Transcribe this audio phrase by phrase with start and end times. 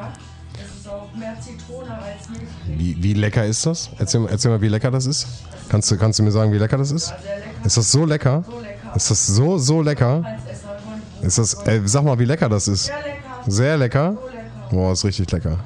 [0.00, 0.12] lecker.
[0.62, 2.78] Es ist auch mehr Zitrone als Milch.
[2.78, 3.90] Wie, wie lecker ist das?
[3.98, 5.26] Erzähl, erzähl mal, wie lecker das ist.
[5.68, 7.06] Kannst du, kannst du mir sagen, wie lecker das ist?
[7.06, 7.64] Sehr lecker.
[7.64, 8.44] Ist das so lecker?
[8.46, 8.96] So lecker.
[8.96, 10.24] Ist das so, so lecker?
[11.22, 12.84] Ist das, ey, sag mal, wie lecker das ist.
[12.84, 13.44] Sehr lecker.
[13.46, 14.16] Sehr lecker?
[14.20, 14.40] So lecker.
[14.70, 15.58] Boah, ist richtig lecker.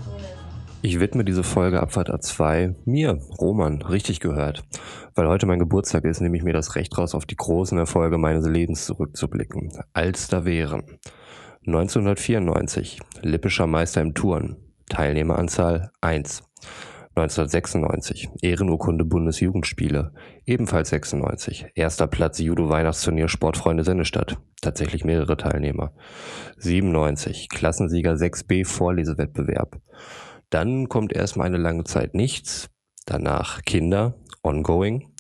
[0.82, 4.64] Ich widme diese Folge Abfahrt A2 mir, Roman, richtig gehört.
[5.14, 8.19] Weil heute mein Geburtstag ist, nehme ich mir das Recht raus, auf die großen Erfolge
[8.19, 9.73] meines Lebens zurückzublicken.
[9.95, 10.82] Als da wären
[11.66, 14.56] 1994, Lippischer Meister im Touren,
[14.91, 16.42] Teilnehmeranzahl 1.
[17.16, 20.12] 1996, Ehrenurkunde Bundesjugendspiele,
[20.45, 21.66] ebenfalls 96.
[21.74, 25.92] Erster Platz Judo Weihnachtsturnier Sportfreunde Sennestadt, tatsächlich mehrere Teilnehmer.
[26.58, 29.80] 97, Klassensieger 6b Vorlesewettbewerb.
[30.50, 32.69] Dann kommt erstmal eine lange Zeit nichts,
[33.06, 35.14] danach Kinder, ongoing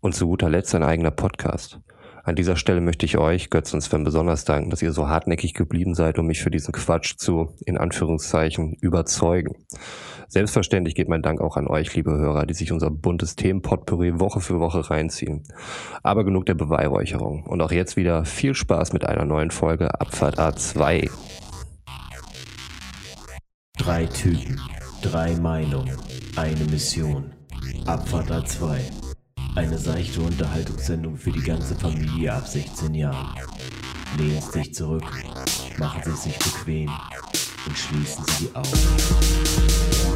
[0.00, 1.80] und zu guter Letzt ein eigener Podcast.
[2.26, 5.54] An dieser Stelle möchte ich euch, Götz und Sven, besonders danken, dass ihr so hartnäckig
[5.54, 9.54] geblieben seid, um mich für diesen Quatsch zu, in Anführungszeichen, überzeugen.
[10.26, 14.40] Selbstverständlich geht mein Dank auch an euch, liebe Hörer, die sich unser buntes Themenpotpourri Woche
[14.40, 15.44] für Woche reinziehen.
[16.02, 17.44] Aber genug der Beweihräucherung.
[17.44, 21.08] Und auch jetzt wieder viel Spaß mit einer neuen Folge Abfahrt A2.
[23.78, 24.60] Drei Typen,
[25.00, 25.96] drei Meinungen,
[26.34, 27.32] eine Mission.
[27.86, 29.05] Abfahrt A2.
[29.56, 33.34] Eine seichte Unterhaltungssendung für die ganze Familie ab 16 Jahren.
[34.18, 35.04] Lehnen Sie sich zurück,
[35.78, 36.90] machen Sie es sich bequem
[37.66, 40.15] und schließen Sie die Augen.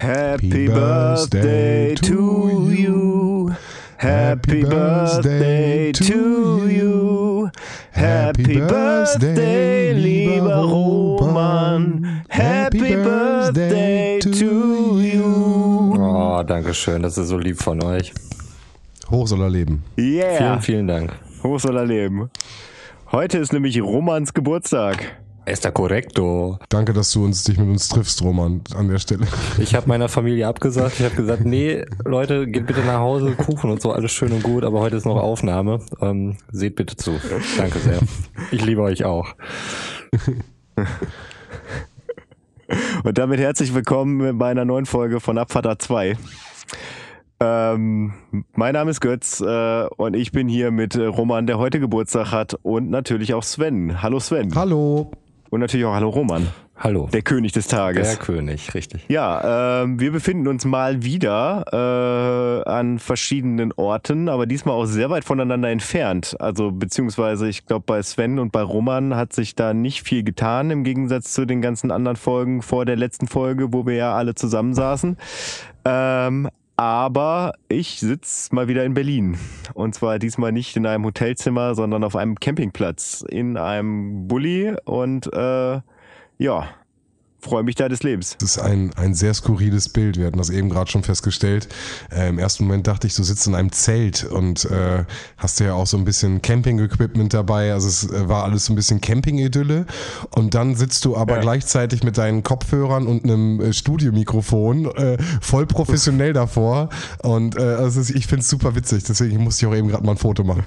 [0.00, 3.54] Happy birthday to you.
[3.98, 7.50] Happy birthday to you.
[7.92, 12.24] Happy birthday, lieber Roman.
[12.30, 15.94] Happy birthday to you.
[15.98, 18.14] Oh, danke schön, das ist so lieb von euch.
[19.10, 19.84] Hoch soll er leben.
[19.98, 20.38] Yeah.
[20.38, 21.12] Vielen, vielen Dank.
[21.42, 22.30] Hoch soll er leben.
[23.12, 25.20] Heute ist nämlich Romans Geburtstag.
[25.46, 26.58] Está correcto.
[26.68, 29.26] Danke, dass du uns dich mit uns triffst, Roman, an der Stelle.
[29.58, 31.00] Ich habe meiner Familie abgesagt.
[31.00, 34.42] Ich habe gesagt, nee, Leute, geht bitte nach Hause, Kuchen und so, alles schön und
[34.42, 35.80] gut, aber heute ist noch Aufnahme.
[36.00, 37.18] Ähm, seht bitte zu.
[37.56, 37.98] Danke sehr.
[38.50, 39.34] Ich liebe euch auch.
[43.02, 46.16] Und damit herzlich willkommen bei einer neuen Folge von Abfahrt 2.
[47.40, 48.12] Ähm,
[48.54, 52.54] mein Name ist Götz äh, und ich bin hier mit Roman, der heute Geburtstag hat
[52.62, 54.02] und natürlich auch Sven.
[54.02, 54.54] Hallo Sven.
[54.54, 55.10] Hallo.
[55.50, 56.46] Und natürlich auch Hallo Roman,
[56.78, 57.08] Hallo.
[57.12, 58.08] der König des Tages.
[58.08, 59.04] Der König, richtig.
[59.08, 61.64] Ja, ähm, wir befinden uns mal wieder
[62.64, 66.36] äh, an verschiedenen Orten, aber diesmal auch sehr weit voneinander entfernt.
[66.38, 70.70] Also beziehungsweise ich glaube bei Sven und bei Roman hat sich da nicht viel getan
[70.70, 74.36] im Gegensatz zu den ganzen anderen Folgen vor der letzten Folge, wo wir ja alle
[74.36, 75.16] zusammensaßen.
[75.84, 76.48] Ähm,
[76.80, 79.36] aber ich sitz mal wieder in Berlin.
[79.74, 85.30] Und zwar diesmal nicht in einem Hotelzimmer, sondern auf einem Campingplatz in einem Bulli und
[85.30, 85.82] äh,
[86.38, 86.68] ja,
[87.40, 88.36] freue mich da des Lebens.
[88.40, 90.18] Das ist ein, ein sehr skurriles Bild.
[90.18, 91.68] Wir hatten das eben gerade schon festgestellt.
[92.14, 95.04] Äh, Im ersten Moment dachte ich, du sitzt in einem Zelt und äh,
[95.36, 97.72] hast ja auch so ein bisschen Camping-Equipment dabei.
[97.72, 99.86] Also es äh, war alles so ein bisschen Camping-Idylle.
[100.34, 101.40] Und dann sitzt du aber Ja.
[101.40, 106.88] gleichzeitig mit deinen Kopfhörern und einem äh, Studiomikrofon äh, voll professionell davor.
[107.22, 109.04] Und äh, also ich finde es super witzig.
[109.04, 110.64] Deswegen musste ich auch eben gerade mal ein Foto machen.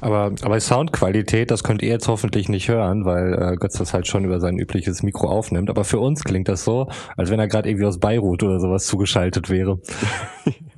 [0.00, 4.06] Aber, aber Soundqualität, das könnt ihr jetzt hoffentlich nicht hören, weil äh, Götz das halt
[4.06, 5.70] schon über sein übliches Mikro aufnimmt.
[5.70, 8.86] Aber für uns klingt das so, als wenn er gerade irgendwie aus Beirut oder sowas
[8.86, 9.80] zugeschaltet wäre.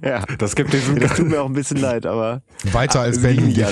[0.00, 2.42] Ja, Das gibt diesen das tut mir auch ein bisschen leid, aber
[2.72, 3.66] Weiter als Berlin, ja.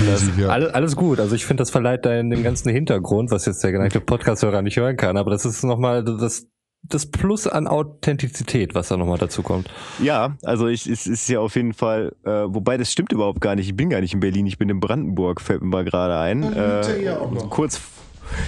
[0.49, 1.21] Alles, alles gut.
[1.21, 4.77] Also ich finde, das verleiht deinen den ganzen Hintergrund, was jetzt der geneigte Podcast-Hörer nicht
[4.77, 5.17] hören kann.
[5.17, 6.49] Aber das ist nochmal das,
[6.83, 9.71] das Plus an Authentizität, was da nochmal dazu kommt.
[10.03, 13.55] Ja, also ich, es ist ja auf jeden Fall, äh, wobei das stimmt überhaupt gar
[13.55, 13.69] nicht.
[13.69, 16.43] Ich bin gar nicht in Berlin, ich bin in Brandenburg, fällt mir mal gerade ein.
[16.43, 17.51] lügt ja auch noch.
[17.51, 17.81] Kurz,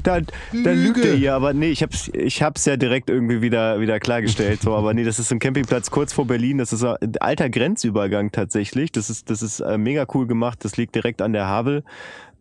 [0.02, 3.80] da, da lügt er hier, aber nee, ich hab's, ich hab's ja direkt irgendwie wieder,
[3.80, 4.62] wieder klargestellt.
[4.62, 6.58] So, aber nee, das ist ein Campingplatz kurz vor Berlin.
[6.58, 8.92] Das ist ein alter Grenzübergang tatsächlich.
[8.92, 10.64] Das ist, das ist äh, mega cool gemacht.
[10.64, 11.84] Das liegt direkt an der Havel.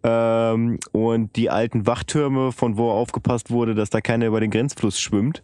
[0.03, 4.99] Ähm, und die alten Wachtürme, von wo aufgepasst wurde, dass da keiner über den Grenzfluss
[4.99, 5.41] schwimmt.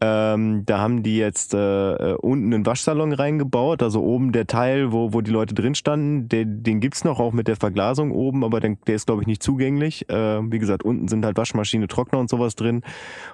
[0.00, 4.92] Ähm, da haben die jetzt äh, äh, unten einen Waschsalon reingebaut, also oben der Teil,
[4.92, 8.44] wo, wo die Leute drin standen, den, den gibt's noch auch mit der Verglasung oben,
[8.44, 10.08] aber den, der ist glaube ich nicht zugänglich.
[10.08, 12.82] Äh, wie gesagt, unten sind halt Waschmaschine, Trockner und sowas drin.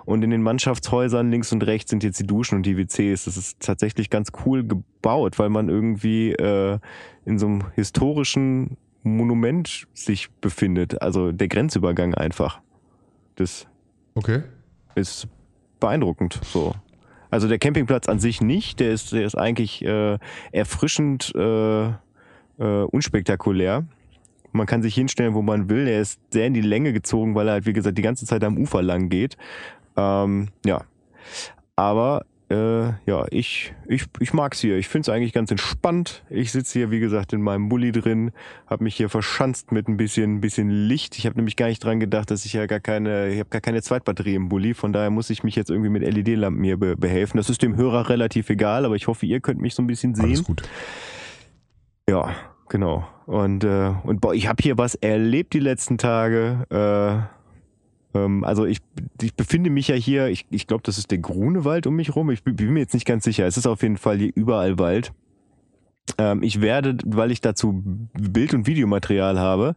[0.05, 3.25] Und in den Mannschaftshäusern links und rechts sind jetzt die Duschen und die WCs.
[3.25, 6.79] Das ist tatsächlich ganz cool gebaut, weil man irgendwie äh,
[7.25, 8.77] in so einem historischen
[9.17, 11.01] Monument sich befindet.
[11.03, 12.61] Also der Grenzübergang einfach.
[13.37, 13.67] Das
[14.15, 14.43] Okay.
[14.95, 15.29] ist
[15.81, 16.41] beeindruckend.
[16.45, 16.75] So.
[17.31, 20.19] Also der Campingplatz an sich nicht, der ist, der ist eigentlich äh,
[20.51, 21.93] erfrischend äh, äh,
[22.91, 23.85] unspektakulär.
[24.53, 25.87] Man kann sich hinstellen, wo man will.
[25.87, 28.43] Er ist sehr in die Länge gezogen, weil er halt, wie gesagt, die ganze Zeit
[28.45, 29.37] am Ufer lang geht.
[29.97, 30.85] Ähm, ja.
[31.77, 34.79] Aber äh, ja, ich, ich, ich mag's hier.
[34.79, 36.25] Ich find's eigentlich ganz entspannt.
[36.31, 38.33] Ich sitze hier, wie gesagt, in meinem Bulli drin,
[38.67, 41.19] habe mich hier verschanzt mit ein bisschen, bisschen Licht.
[41.19, 43.61] Ich habe nämlich gar nicht dran gedacht, dass ich ja gar keine, ich habe gar
[43.61, 44.73] keine Zweitbatterie im Bulli.
[44.73, 47.37] Von daher muss ich mich jetzt irgendwie mit LED-Lampen hier be behelfen.
[47.37, 50.15] Das ist dem Hörer relativ egal, aber ich hoffe, ihr könnt mich so ein bisschen
[50.15, 50.25] sehen.
[50.25, 50.63] Alles gut.
[52.09, 52.35] Ja,
[52.71, 53.07] genau.
[53.27, 56.65] Und, äh, und boah, ich habe hier was erlebt die letzten Tage.
[56.71, 57.38] Äh,
[58.15, 58.79] also ich,
[59.21, 62.31] ich befinde mich ja hier, ich, ich glaube, das ist der Grunewald um mich rum.
[62.31, 63.47] Ich bin mir jetzt nicht ganz sicher.
[63.47, 65.13] Es ist auf jeden Fall hier überall Wald.
[66.17, 67.83] Ähm, ich werde, weil ich dazu
[68.15, 69.75] Bild- und Videomaterial habe,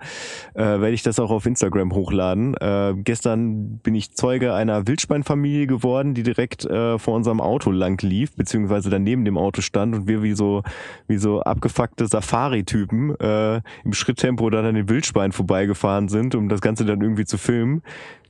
[0.54, 2.56] äh, werde ich das auch auf Instagram hochladen.
[2.56, 8.02] Äh, gestern bin ich Zeuge einer Wildschweinfamilie geworden, die direkt äh, vor unserem Auto lang
[8.02, 10.64] lief, beziehungsweise daneben dem Auto stand und wir wie so,
[11.08, 16.62] wie so abgefuckte Safari-Typen äh, im Schritttempo dann an den Wildschwein vorbeigefahren sind, um das
[16.62, 17.82] Ganze dann irgendwie zu filmen,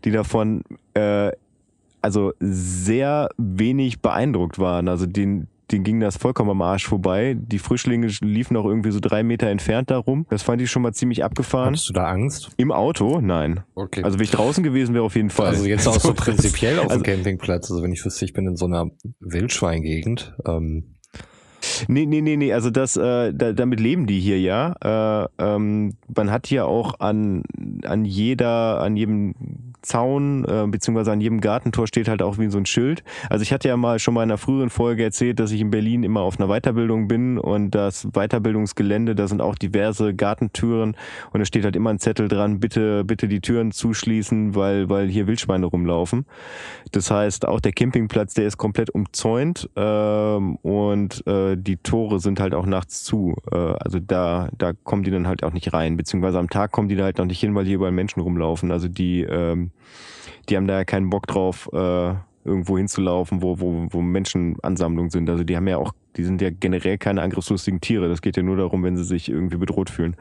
[0.04, 0.64] die davon
[0.94, 1.32] äh,
[2.02, 4.88] also sehr wenig beeindruckt waren.
[4.88, 7.36] Also den, denen ging das vollkommen am Arsch vorbei.
[7.40, 10.26] Die Frischlinge liefen auch irgendwie so drei Meter entfernt darum.
[10.30, 11.70] Das fand ich schon mal ziemlich abgefahren.
[11.70, 12.52] Hattest du da Angst?
[12.58, 13.20] Im Auto?
[13.22, 13.62] Nein.
[13.76, 14.04] Okay.
[14.04, 15.48] Also wenn ich draußen gewesen wäre, auf jeden Fall.
[15.48, 17.70] Also jetzt auch so prinzipiell auf Also- dem Campingplatz.
[17.72, 18.90] Also wenn ich wüsste, ich bin in so einer
[19.20, 20.34] Wildschweingegend.
[20.46, 20.96] Ähm,
[21.88, 24.74] Nee, nee, nee, nee, also das, äh, da, damit leben die hier ja.
[24.84, 27.44] Äh, ähm, man hat hier auch an,
[27.86, 29.36] an jeder, an jedem
[29.82, 33.04] Zaun, äh, beziehungsweise an jedem Gartentor steht halt auch wie so ein Schild.
[33.30, 35.72] Also ich hatte ja mal schon mal in einer früheren Folge erzählt, dass ich in
[35.72, 40.96] Berlin immer auf einer Weiterbildung bin und das Weiterbildungsgelände, da sind auch diverse Gartentüren
[41.32, 45.08] und da steht halt immer ein Zettel dran, bitte, bitte die Türen zuschließen, weil, weil
[45.08, 46.26] hier Wildschweine rumlaufen.
[46.92, 52.40] Das heißt, auch der Campingplatz, der ist komplett umzäunt ähm, und äh, die Tore sind
[52.40, 53.36] halt auch nachts zu.
[53.52, 56.90] Äh, also da, da kommen die dann halt auch nicht rein, beziehungsweise am Tag kommen
[56.90, 58.72] die da halt noch nicht hin, weil hier überall Menschen rumlaufen.
[58.72, 59.71] Also die, ähm,
[60.50, 62.14] die haben da keinen Bock drauf, äh,
[62.44, 65.30] irgendwo hinzulaufen, wo, wo, wo Menschenansammlungen sind.
[65.30, 68.10] Also die haben ja auch, die sind ja generell keine angriffslustigen Tiere.
[68.10, 70.16] Das geht ja nur darum, wenn sie sich irgendwie bedroht fühlen.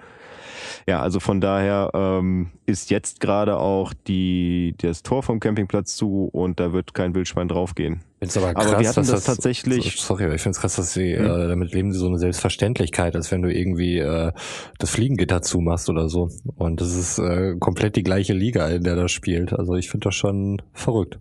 [0.87, 6.29] Ja, also von daher ähm, ist jetzt gerade auch die, das Tor vom Campingplatz zu
[6.33, 8.01] und da wird kein Wildschwein draufgehen.
[8.19, 10.77] Find's aber Aber krass, wir hatten dass das tatsächlich- Sorry, aber ich finde es krass,
[10.77, 11.25] dass sie Hm.
[11.25, 14.33] äh, damit leben sie so eine Selbstverständlichkeit, als wenn du irgendwie äh,
[14.79, 16.29] das Fliegengitter zumachst oder so.
[16.57, 19.53] Und das ist äh, komplett die gleiche Liga, in der das spielt.
[19.53, 21.19] Also ich finde das schon verrückt.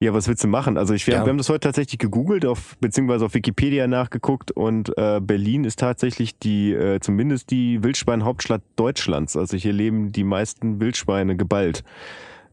[0.00, 0.76] Ja, was willst du machen?
[0.78, 1.24] Also ich, wir, Ja.
[1.24, 5.80] wir haben das heute tatsächlich gegoogelt, auf, beziehungsweise auf Wikipedia nachgeguckt und äh, Berlin ist
[5.80, 9.36] tatsächlich die, äh, zumindest die Wildschwein-Hauptstadt Deutschlands.
[9.36, 11.82] Also hier leben die meisten Wildschweine geballt.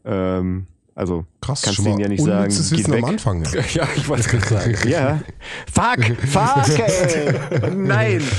[0.04, 0.66] Ähm,
[0.96, 3.04] also Krass, Kannst du ihnen ja nicht sagen, geht Wissen am weg.
[3.04, 3.44] Anfang.
[3.44, 3.60] Ja.
[3.74, 4.74] Ja, ich wollte gerade sagen.
[4.88, 5.20] Ja.
[5.72, 7.34] Fuck, fuck, ey.
[7.76, 8.20] Nein.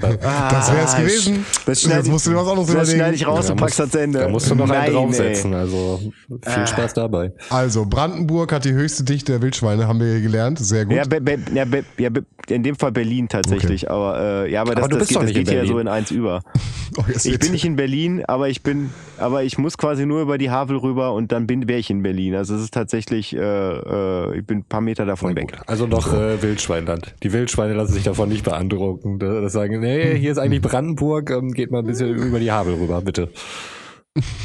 [0.00, 1.44] Das wäre es Ah, gewesen.
[1.66, 2.96] Das schneide Jetzt musst du dir was anderes das überlegen.
[2.98, 4.18] schneide ich raus Da und pack's musst- ans Ende.
[4.20, 4.92] Da musst du noch Nein, einen ey.
[4.94, 5.54] draufsetzen.
[5.54, 6.66] Also viel Ah.
[6.66, 7.32] Spaß dabei.
[7.50, 10.58] Also, Brandenburg hat die höchste Dichte der Wildschweine, haben wir hier gelernt.
[10.58, 10.94] Sehr gut.
[10.96, 14.62] Ja, be, be, ja, be, ja be, in dem Fall Berlin tatsächlich, aber äh, ja,
[14.62, 16.42] aber das, Aber du das bist geht, doch das geht ja so in eins über.
[16.96, 20.38] Oh, Ich bin nicht in Berlin, aber ich bin, aber ich muss quasi nur über
[20.38, 22.34] die Havel rüber und dann bin wäre ich in Berlin.
[22.34, 25.58] Also es ist tatsächlich, äh, äh, ich bin ein paar Meter davon weg.
[25.66, 27.14] Also noch äh, Wildschweinland.
[27.22, 29.18] Die Wildschweine lassen sich davon nicht beeindrucken.
[29.18, 32.52] Das das sagen, nee, hier ist eigentlich Brandenburg, ähm, geht mal ein bisschen über die
[32.52, 33.30] Havel rüber, bitte.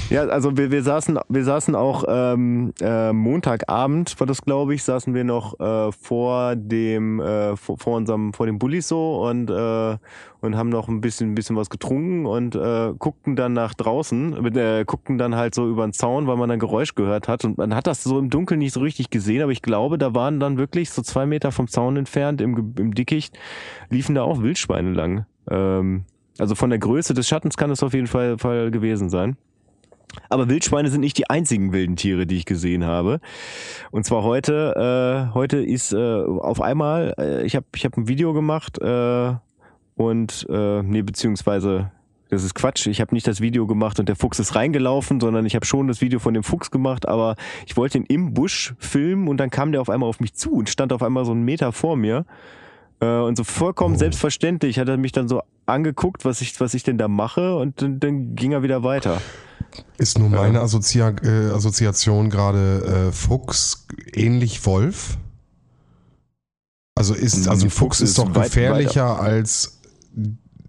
[0.09, 4.83] Ja, also wir, wir saßen, wir saßen auch ähm, äh, Montagabend, war das glaube ich,
[4.83, 9.49] saßen wir noch äh, vor dem, äh, vor, vor unserem, vor dem Bulli so und
[9.49, 9.97] äh,
[10.43, 14.45] und haben noch ein bisschen, ein bisschen was getrunken und äh, guckten dann nach draußen,
[14.57, 17.57] äh, guckten dann halt so über den Zaun, weil man dann Geräusch gehört hat und
[17.57, 20.41] man hat das so im Dunkeln nicht so richtig gesehen, aber ich glaube, da waren
[20.41, 23.37] dann wirklich so zwei Meter vom Zaun entfernt im, im Dickicht
[23.89, 25.25] liefen da auch Wildschweine lang.
[25.49, 26.03] Ähm,
[26.37, 29.37] also von der Größe des Schattens kann es auf jeden Fall, Fall gewesen sein.
[30.29, 33.19] Aber Wildschweine sind nicht die einzigen wilden Tiere, die ich gesehen habe.
[33.91, 38.07] Und zwar heute, äh, heute ist äh, auf einmal, äh, ich habe ich hab ein
[38.07, 39.33] Video gemacht äh,
[39.95, 41.91] und, äh, nee, beziehungsweise,
[42.29, 45.45] das ist Quatsch, ich habe nicht das Video gemacht und der Fuchs ist reingelaufen, sondern
[45.45, 47.35] ich habe schon das Video von dem Fuchs gemacht, aber
[47.67, 50.53] ich wollte ihn im Busch filmen und dann kam der auf einmal auf mich zu
[50.53, 52.25] und stand auf einmal so einen Meter vor mir.
[52.99, 56.83] Äh, Und so vollkommen selbstverständlich hat er mich dann so angeguckt, was ich, was ich
[56.83, 59.21] denn da mache und dann, dann ging er wieder weiter.
[59.97, 65.17] Ist nur meine Associa äh, Assoziation gerade äh, Fuchs ähnlich Wolf?
[66.95, 69.81] Also ist, also ein Fuchs, Fuchs ist ist doch weit- gefährlicher als,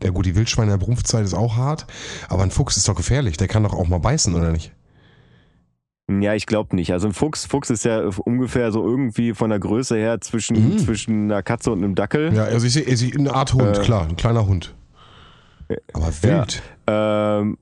[0.03, 1.87] ja gut, die Wildschweine in der Brumpfzeit ist auch hart,
[2.29, 4.73] aber ein Fuchs ist doch gefährlich, der kann doch auch mal beißen, oder nicht?
[6.11, 6.93] Ja, ich glaube nicht.
[6.93, 10.79] Also ein Fuchs, Fuchs ist ja ungefähr so irgendwie von der Größe her zwischen, Mhm.
[10.79, 12.35] zwischen einer Katze und einem Dackel.
[12.35, 14.75] Ja, also ich sehe eine Art Hund, Äh, klar, ein kleiner Hund.
[15.95, 16.63] Aber wild.
[16.87, 17.57] Ähm,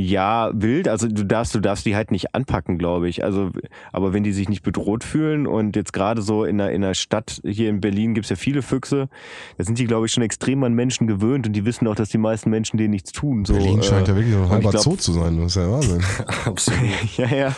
[0.00, 0.86] ja, wild.
[0.86, 3.24] Also du darfst, du darfst die halt nicht anpacken, glaube ich.
[3.24, 3.50] Also,
[3.92, 6.94] aber wenn die sich nicht bedroht fühlen und jetzt gerade so in einer, in einer
[6.94, 9.08] Stadt hier in Berlin gibt's ja viele Füchse,
[9.56, 12.10] da sind die, glaube ich, schon extrem an Menschen gewöhnt und die wissen auch, dass
[12.10, 13.44] die meisten Menschen denen nichts tun.
[13.44, 15.36] So, Berlin scheint ja äh, wirklich so ein halber glaub- Zoo zu sein.
[15.36, 16.04] Das ist ja Wahnsinn.
[16.44, 16.80] Absolut.
[17.16, 17.56] ja, ja.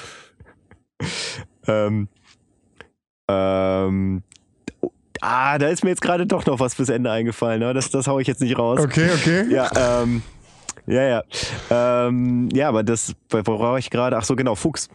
[1.67, 2.09] ähm,
[3.29, 4.23] ähm,
[5.21, 7.61] ah, da ist mir jetzt gerade doch noch was fürs Ende eingefallen.
[7.61, 7.75] Ne?
[7.75, 8.81] Das, das hau ich jetzt nicht raus.
[8.81, 9.45] Okay, okay.
[9.53, 9.69] Ja,
[10.03, 10.23] ähm,
[10.87, 11.23] ja, ja.
[12.09, 14.17] Ähm, ja, aber das, worauf war ich gerade?
[14.17, 14.89] Ach so, genau, Fuchs.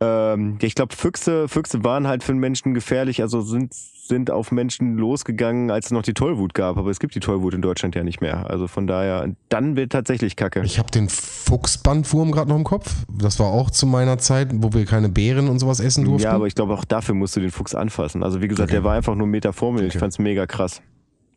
[0.00, 4.50] Ähm, ich glaube, Füchse, Füchse waren halt für den Menschen gefährlich, also sind, sind auf
[4.52, 6.76] Menschen losgegangen, als es noch die Tollwut gab.
[6.76, 8.50] Aber es gibt die Tollwut in Deutschland ja nicht mehr.
[8.50, 10.62] Also von daher, dann wird tatsächlich Kacke.
[10.64, 12.92] Ich habe den Fuchsbandwurm gerade noch im Kopf.
[13.16, 16.24] Das war auch zu meiner Zeit, wo wir keine Beeren und sowas essen durften.
[16.24, 18.22] Ja, aber ich glaube, auch dafür musst du den Fuchs anfassen.
[18.22, 18.76] Also wie gesagt, Okay.
[18.76, 19.82] der war einfach nur Meter vor mir.
[19.82, 19.98] Ich Okay.
[20.00, 20.82] fand's mega krass.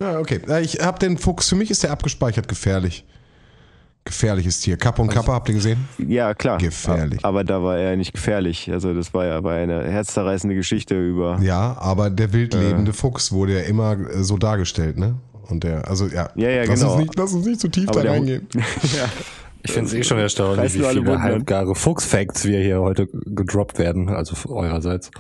[0.02, 0.42] Ja, okay.
[0.48, 3.06] Ja, Ich habe den Fuchs, für mich ist der abgespeichert gefährlich.
[4.08, 4.78] Gefährliches Tier.
[4.78, 5.88] Kappa und Kappa, habt ihr gesehen?
[5.98, 6.58] Ja, klar.
[6.58, 7.24] Gefährlich.
[7.24, 8.72] Aber da war er nicht gefährlich.
[8.72, 11.40] Also das war ja aber eine herzzerreißende Geschichte über.
[11.42, 12.94] Ja, aber der wild Äh.
[12.94, 15.16] Fuchs wurde ja immer äh, so dargestellt, ne?
[15.50, 16.30] Und der, also ja.
[16.36, 16.94] Ja, ja, lass genau.
[16.94, 18.48] Uns nicht, lass uns nicht zu tief Aber da reingehen.
[18.54, 19.06] ja.
[19.64, 23.80] Ich finde es eh schon erstaunlich, Reißen wie viele halbgare Fuchs-Facts wir hier heute gedroppt
[23.80, 25.12] werden, also eurerseits.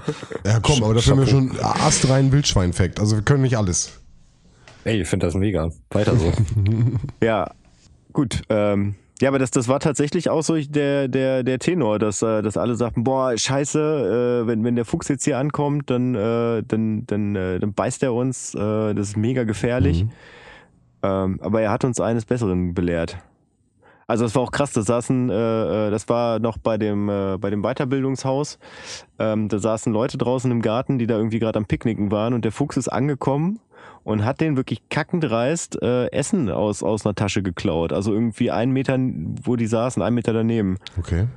[0.45, 3.01] Ja, komm, aber dafür haben wir schon astreinen Wildschwein-Fact.
[3.01, 3.91] Also wir können nicht alles.
[4.85, 5.69] Ey, ich finde das mega.
[5.89, 6.31] Weiter so.
[7.21, 7.51] Ja,
[8.17, 8.41] gut.
[8.49, 12.41] Ähm, ja, aber das, das war tatsächlich auch so der, der, der Tenor, dass, äh,
[12.41, 16.63] dass alle sagten, boah, scheiße, äh, wenn, wenn der Fuchs jetzt hier ankommt, dann, äh,
[16.67, 20.03] dann, dann, äh, dann beißt er uns, äh, das ist mega gefährlich.
[20.05, 20.11] Mhm.
[21.03, 23.17] Ähm, aber er hat uns eines Besseren belehrt.
[24.07, 27.37] Also das war auch krass, da saßen, äh, äh, das war noch bei dem, äh,
[27.37, 28.57] bei dem Weiterbildungshaus,
[29.19, 32.45] ähm, da saßen Leute draußen im Garten, die da irgendwie gerade am Picknicken waren und
[32.45, 33.59] der Fuchs ist angekommen
[34.07, 37.91] und hat den wirklich kackend dreist äh, Essen aus, aus einer Tasche geklaut.
[37.91, 38.97] Also irgendwie einen Meter,
[39.43, 40.77] wo die saßen, einen Meter daneben.
[40.97, 41.27] Okay.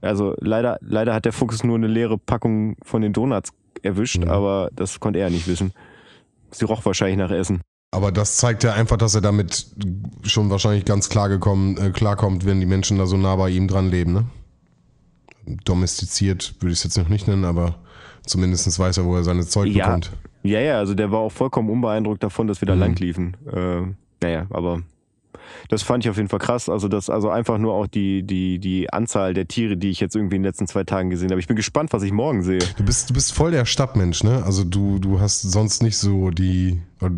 [0.00, 3.50] Also leider, leider hat der Fuchs nur eine leere Packung von den Donuts
[3.82, 4.30] erwischt, Mhm.
[4.30, 5.72] aber das konnte er nicht wissen.
[6.52, 7.60] Sie roch wahrscheinlich nach Essen.
[7.90, 9.66] Aber das zeigt ja einfach, dass er damit
[10.22, 13.66] schon wahrscheinlich ganz klar gekommen, äh, klarkommt, wenn die Menschen da so nah bei ihm
[13.66, 14.24] dran leben, ne?
[15.64, 17.76] Domestiziert würde ich es jetzt noch nicht nennen, aber
[18.24, 19.86] zumindest weiß er, wo er seine Zeug Ja.
[19.86, 20.12] bekommt.
[20.42, 22.80] Ja, ja, also der war auch vollkommen unbeeindruckt davon, dass wir da Mhm.
[22.80, 23.36] lang liefen.
[23.52, 23.82] Äh,
[24.22, 24.82] naja, aber
[25.68, 26.68] das fand ich auf jeden Fall krass.
[26.68, 30.16] Also das, also einfach nur auch die, die, die Anzahl der Tiere, die ich jetzt
[30.16, 31.40] irgendwie in den letzten zwei Tagen gesehen habe.
[31.40, 32.58] Ich bin gespannt, was ich morgen sehe.
[32.76, 34.42] Du bist, du bist voll der Stadtmensch, ne?
[34.44, 37.10] Also du, du hast sonst nicht so die äh,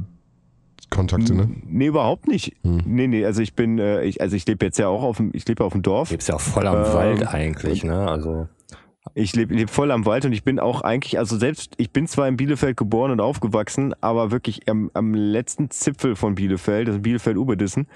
[0.90, 1.49] Kontakte, ne?
[1.66, 2.54] Nee, überhaupt nicht.
[2.62, 2.83] Hm.
[2.85, 5.31] Nee, nee, also ich bin, äh, ich, also ich lebe jetzt ja auch auf dem,
[5.33, 6.11] ich lebe auf dem Dorf.
[6.11, 8.07] Gibt's ja auch voll am Ähm, Wald eigentlich, ne?
[8.09, 8.49] Also
[9.12, 12.06] Ich lebe leb voll am Wald und ich bin auch eigentlich, also selbst, ich bin
[12.06, 16.96] zwar in Bielefeld geboren und aufgewachsen, aber wirklich am, am letzten Zipfel von Bielefeld, das
[16.96, 17.87] ist Bielefeld-Uberdissen,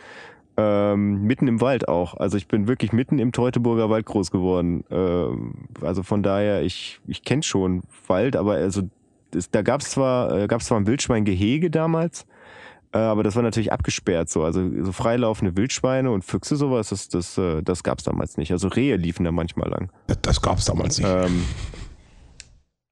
[0.59, 2.15] ähm, mitten im Wald auch.
[2.15, 4.85] Also ich bin wirklich mitten im Teutoburger Wald groß geworden.
[4.91, 8.83] Ähm, also von daher, ich, ich kenne schon Wald, aber also
[9.31, 12.27] das, da gab es zwar, äh, gab's zwar ein Wildschweingehege damals,
[13.01, 14.43] aber das war natürlich abgesperrt so.
[14.45, 18.53] Also so freilaufende Wildschweine und Füchse, sowas, das, das, äh, das gab es damals nicht.
[18.53, 19.91] Also Rehe liefen da manchmal lang.
[20.07, 21.09] Das, das gab's damals nicht.
[21.09, 21.45] Ähm,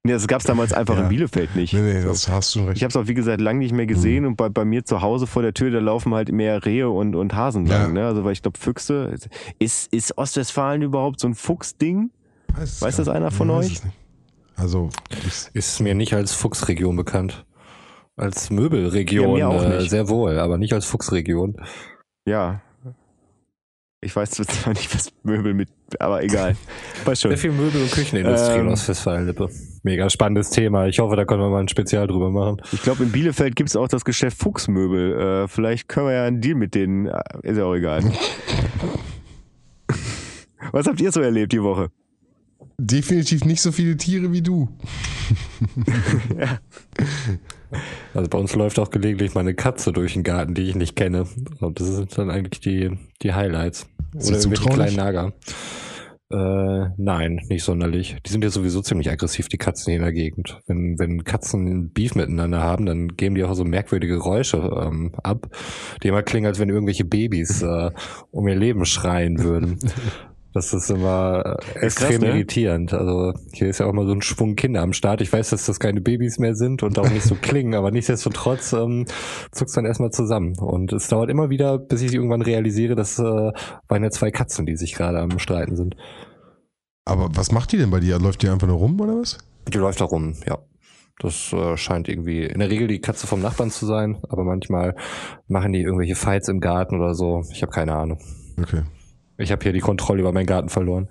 [0.03, 1.03] nee, das gab es damals einfach Ja.
[1.03, 1.73] in Bielefeld nicht.
[1.73, 2.77] nee, nee, das hast du recht.
[2.77, 5.01] Ich habe es auch, wie gesagt, lange nicht mehr gesehen und bei, bei mir zu
[5.01, 7.83] Hause vor der Tür, da laufen halt mehr Rehe und, und Hasen Ja.
[7.83, 7.93] lang.
[7.93, 8.05] Ne?
[8.05, 9.15] Also, weil ich glaube, Füchse.
[9.59, 12.11] Ist, ist Ostwestfalen überhaupt so ein Fuchsding?
[12.55, 13.73] Weiß, weiß das einer von euch?
[13.73, 13.81] es.
[14.55, 14.89] Also,
[15.53, 17.45] ist mir nicht als Fuchsregion bekannt.
[18.17, 19.89] Als Möbelregion Ja, äh, nicht.
[19.91, 21.55] sehr wohl, aber nicht als Fuchsregion.
[22.27, 22.61] Ja.
[24.01, 25.69] Ich weiß zwar nicht, was Möbel mit,
[25.99, 26.55] aber egal.
[27.05, 27.31] Weiß schon.
[27.31, 29.49] Sehr viel Möbel- und Küchenindustrie Ähm, in Ostwestfalen-Lippe.
[29.83, 30.85] Mega spannendes Thema.
[30.87, 32.61] Ich hoffe, da können wir mal ein Spezial drüber machen.
[32.71, 35.19] Ich glaube, in Bielefeld gibt es auch das Geschäft Fuchsmöbel.
[35.43, 37.07] Äh, vielleicht können wir ja einen Deal mit denen.
[37.07, 38.03] äh, Ist ja auch egal.
[40.71, 41.89] Was habt ihr so erlebt die Woche?
[42.77, 44.69] Definitiv nicht so viele Tiere wie du.
[48.13, 50.95] Also bei uns läuft auch gelegentlich mal eine Katze durch den Garten, die ich nicht
[50.95, 51.27] kenne.
[51.59, 53.87] Und das sind dann eigentlich die, die Highlights.
[54.15, 55.33] Ist Oder irgendwelche kleinen Nager.
[56.29, 58.17] Äh, nein, nicht sonderlich.
[58.25, 60.59] Die sind ja sowieso ziemlich aggressiv, die Katzen hier in der Gegend.
[60.67, 65.49] Wenn, wenn Katzen Beef miteinander haben, dann geben die auch so merkwürdige Geräusche ähm, ab,
[66.03, 67.91] die immer klingen, als wenn irgendwelche Babys äh,
[68.31, 69.79] um ihr Leben schreien würden.
[70.57, 72.29] Das ist immer äh, extrem ne?
[72.29, 72.91] irritierend.
[72.91, 75.21] Also hier ist ja auch mal so ein Schwung Kinder am Start.
[75.21, 78.73] Ich weiß, dass das keine Babys mehr sind und auch nicht so klingen, aber nichtsdestotrotz
[78.73, 79.05] ähm,
[79.51, 80.57] zuckt's dann erstmal zusammen.
[80.57, 84.65] Und es dauert immer wieder, bis ich irgendwann realisiere, dass äh, waren ja zwei Katzen,
[84.65, 85.95] die sich gerade am Streiten sind.
[87.05, 88.17] Aber was macht die denn bei dir?
[88.17, 89.37] Läuft die einfach nur rum oder was?
[89.67, 90.57] Die läuft da rum, ja.
[91.19, 94.95] Das äh, scheint irgendwie in der Regel die Katze vom Nachbarn zu sein, aber manchmal
[95.47, 97.43] machen die irgendwelche Fights im Garten oder so.
[97.51, 98.17] Ich habe keine Ahnung.
[98.59, 98.81] Okay.
[99.37, 101.07] Ich habe hier die Kontrolle über meinen Garten verloren.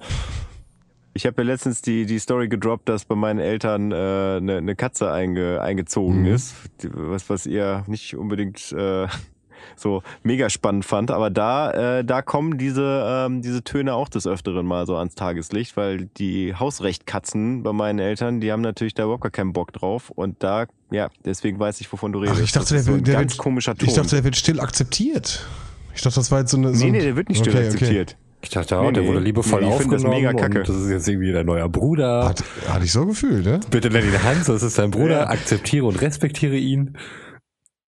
[1.14, 4.61] Ich habe ja letztens die, die Story gedroppt, dass bei meinen Eltern eine äh, ne,
[4.62, 6.26] ne Katze einge, eingezogen Mhm.
[6.26, 6.54] ist.
[6.92, 9.06] Was, was ihr nicht unbedingt äh,
[9.76, 11.11] so mega spannend fand.
[11.11, 15.14] Aber da, äh, da kommen diese, ähm, diese Töne auch des Öfteren mal so ans
[15.14, 19.73] Tageslicht, weil die Hausrechtkatzen bei meinen Eltern, die haben natürlich da überhaupt gar keinen Bock
[19.73, 20.11] drauf.
[20.11, 22.38] Und da, ja, deswegen weiß ich, wovon du redest.
[22.40, 23.88] Ach, ich dachte, Das der, so der ganz wird, komischer Ton.
[23.88, 25.47] ich dachte, der wird still akzeptiert.
[25.96, 26.72] Ich dachte, das war jetzt so eine.
[26.74, 27.72] So nee, nee, der wird nicht still Okay, okay.
[27.74, 28.16] akzeptiert.
[28.42, 29.08] Ich dachte auch, Nee, der nee.
[29.08, 30.58] wurde liebevoll Nee, ich finde das aufgenommen mega kacke.
[30.60, 32.26] und das ist jetzt irgendwie dein neuer Bruder.
[32.28, 33.60] Hat, hatte ich so gefühlt, ne?
[33.70, 35.28] Bitte nenn ihn Hans, das ist dein Bruder, Ja.
[35.30, 36.96] akzeptiere und respektiere ihn.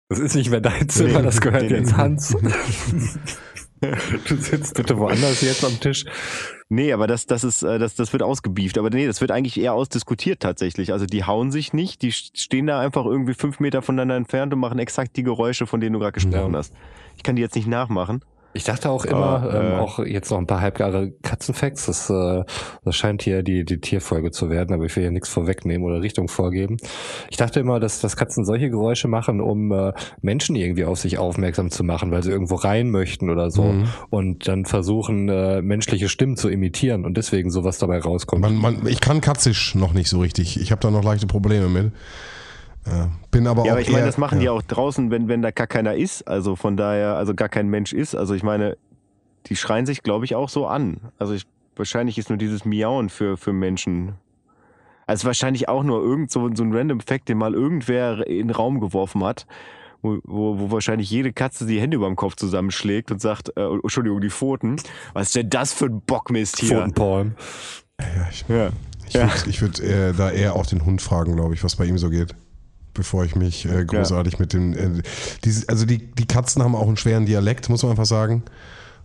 [0.08, 1.24] Das ist nicht mehr dein Zimmer, Nee.
[1.24, 1.74] das gehört Nee, nee.
[1.78, 2.34] jetzt Hans.
[3.80, 6.04] du sitzt bitte woanders jetzt am Tisch.
[6.68, 8.76] Nee, aber das, das ist, äh, das, das wird ausgebieft.
[8.78, 10.92] Aber nee, das wird eigentlich eher ausdiskutiert tatsächlich.
[10.92, 14.60] Also die hauen sich nicht, die stehen da einfach irgendwie fünf Meter voneinander entfernt und
[14.60, 16.58] machen exakt die Geräusche, von denen du gerade gesprochen Ja.
[16.58, 16.74] hast.
[17.16, 18.22] Ich kann die jetzt nicht nachmachen.
[18.58, 19.74] Ich dachte auch immer, ähm, äh.
[19.76, 22.42] auch jetzt noch ein paar halbgare Katzenfacts, das, äh,
[22.84, 26.02] das scheint hier die, die Tierfolge zu werden, aber ich will hier nichts vorwegnehmen oder
[26.02, 26.76] Richtung vorgeben.
[27.30, 31.18] Ich dachte immer, dass, dass Katzen solche Geräusche machen, um äh, Menschen irgendwie auf sich
[31.18, 33.84] aufmerksam zu machen, weil sie irgendwo rein möchten oder so Mhm.
[34.10, 38.42] und dann versuchen, äh, menschliche Stimmen zu imitieren und deswegen sowas dabei rauskommt.
[38.42, 40.60] Man, man, ich kann Katzisch noch nicht so richtig.
[40.60, 41.92] Ich habe da noch leichte Probleme mit.
[42.88, 44.42] Äh, bin aber Ja, auch aber ich meine, das machen ja.
[44.42, 46.26] die auch draußen, wenn, wenn da gar keiner ist.
[46.26, 48.14] Also von daher, also gar kein Mensch ist.
[48.14, 48.76] Also ich meine,
[49.46, 51.00] die schreien sich, glaube ich, auch so an.
[51.18, 54.14] Also ich, wahrscheinlich ist nur dieses Miauen für, für Menschen.
[55.06, 58.50] Also wahrscheinlich auch nur irgend so, so ein random Fact, den mal irgendwer in den
[58.50, 59.46] Raum geworfen hat.
[60.00, 63.64] Wo, wo, wo wahrscheinlich jede Katze die Hände über dem Kopf zusammenschlägt und sagt, äh,
[63.64, 64.76] Entschuldigung, die Pfoten.
[65.12, 66.76] Was ist denn das für ein Bockmist hier?
[66.76, 67.34] Pfotenpalm.
[68.00, 68.70] Ja, ich Ja.
[69.08, 69.22] ich Ja.
[69.22, 71.98] würde ich würd, äh, da eher auch den Hund fragen, glaube ich, was bei ihm
[71.98, 72.32] so geht.
[72.98, 74.72] Bevor ich mich äh, großartig mit dem.
[74.72, 75.02] Äh,
[75.44, 78.42] dieses, also die, die Katzen haben auch einen schweren Dialekt, muss man einfach sagen.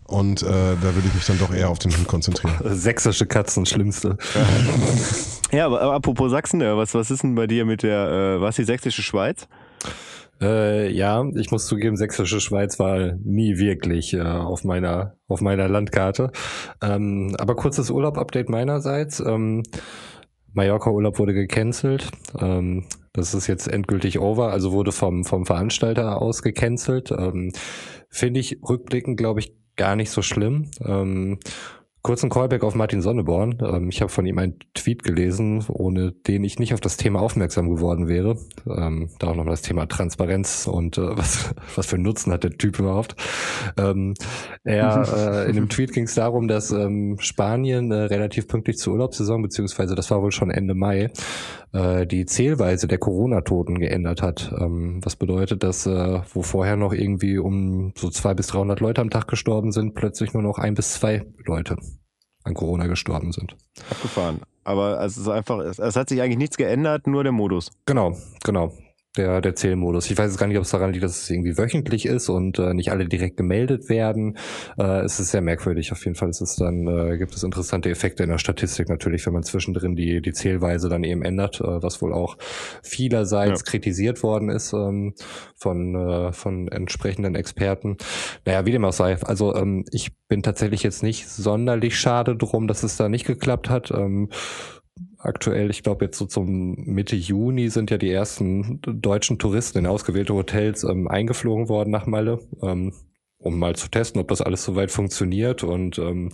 [0.06, 2.56] Und äh, da würde ich mich dann doch eher auf den Hund konzentrieren.
[2.64, 4.18] Sächsische Katzen, schlimmste.
[5.52, 8.56] Ja, aber, aber apropos Sachsen, was, was ist denn bei dir mit der, äh, was
[8.56, 9.48] die sächsische Schweiz?
[10.42, 15.70] Äh, ja, ich muss zugeben, sächsische Schweiz war nie wirklich äh, auf meiner auf meiner
[15.70, 16.32] Landkarte.
[16.82, 19.20] Ähm, aber kurzes Urlaub-Update meinerseits.
[19.20, 19.62] Ähm,
[20.54, 22.10] Mallorca-Urlaub wurde gecancelt.
[22.40, 27.12] Ähm, das ist jetzt endgültig over, also wurde vom vom Veranstalter aus gecancelt.
[27.12, 27.52] Ähm,
[28.10, 30.70] Finde ich rückblickend, glaube ich, gar nicht so schlimm.
[30.84, 31.40] Ähm,
[32.04, 33.60] Kurzen Callback auf Martin Sonneborn.
[33.62, 37.22] Ähm, ich habe von ihm einen Tweet gelesen, ohne den ich nicht auf das Thema
[37.22, 38.36] aufmerksam geworden wäre.
[38.68, 42.44] Ähm, da auch nochmal das Thema Transparenz und äh, was, was für einen Nutzen hat
[42.44, 43.16] der Typ überhaupt.
[43.78, 44.16] Ähm,
[44.66, 48.94] er, äh, in dem Tweet ging es darum, dass ähm, Spanien äh, relativ pünktlich zur
[48.94, 51.10] Urlaubssaison, beziehungsweise das war wohl schon Ende Mai,
[51.74, 54.54] äh, die Zählweise der Corona-Toten geändert hat.
[54.58, 59.02] Ähm, was bedeutet, dass äh, wo vorher noch irgendwie um so zwei bis 300 Leute
[59.02, 61.78] am Tag gestorben sind, plötzlich nur noch ein bis zwei Leute
[62.44, 63.56] an Corona gestorben sind.
[63.90, 64.42] Abgefahren.
[64.64, 67.72] Aber es ist einfach, es, es hat sich eigentlich nichts geändert, nur der Modus.
[67.86, 68.72] Genau, genau.
[69.16, 70.10] Der, der Zählmodus.
[70.10, 72.58] Ich weiß jetzt gar nicht, ob es daran liegt, dass es irgendwie wöchentlich ist und
[72.58, 74.38] äh, nicht alle direkt gemeldet werden.
[74.76, 75.92] Äh, es ist sehr merkwürdig.
[75.92, 79.24] Auf jeden Fall ist es dann, äh, gibt es interessante Effekte in der Statistik natürlich,
[79.28, 82.38] wenn man zwischendrin die, die Zählweise dann eben ändert, äh, was wohl auch
[82.82, 83.66] vielerseits Ja.
[83.66, 85.14] kritisiert worden ist ähm,
[85.56, 87.98] von, äh, von entsprechenden Experten.
[88.46, 89.22] Naja, wie dem auch sei.
[89.22, 93.70] Also ähm, ich bin tatsächlich jetzt nicht sonderlich schade drum, dass es da nicht geklappt
[93.70, 93.92] hat.
[93.92, 94.30] Ähm,
[95.24, 99.88] aktuell, ich glaube jetzt so zum Mitte Juni sind ja die ersten deutschen Touristen in
[99.88, 102.94] ausgewählte Hotels ähm, eingeflogen worden nach Malle, ähm,
[103.38, 106.30] um mal zu testen, ob das alles soweit funktioniert und ähm,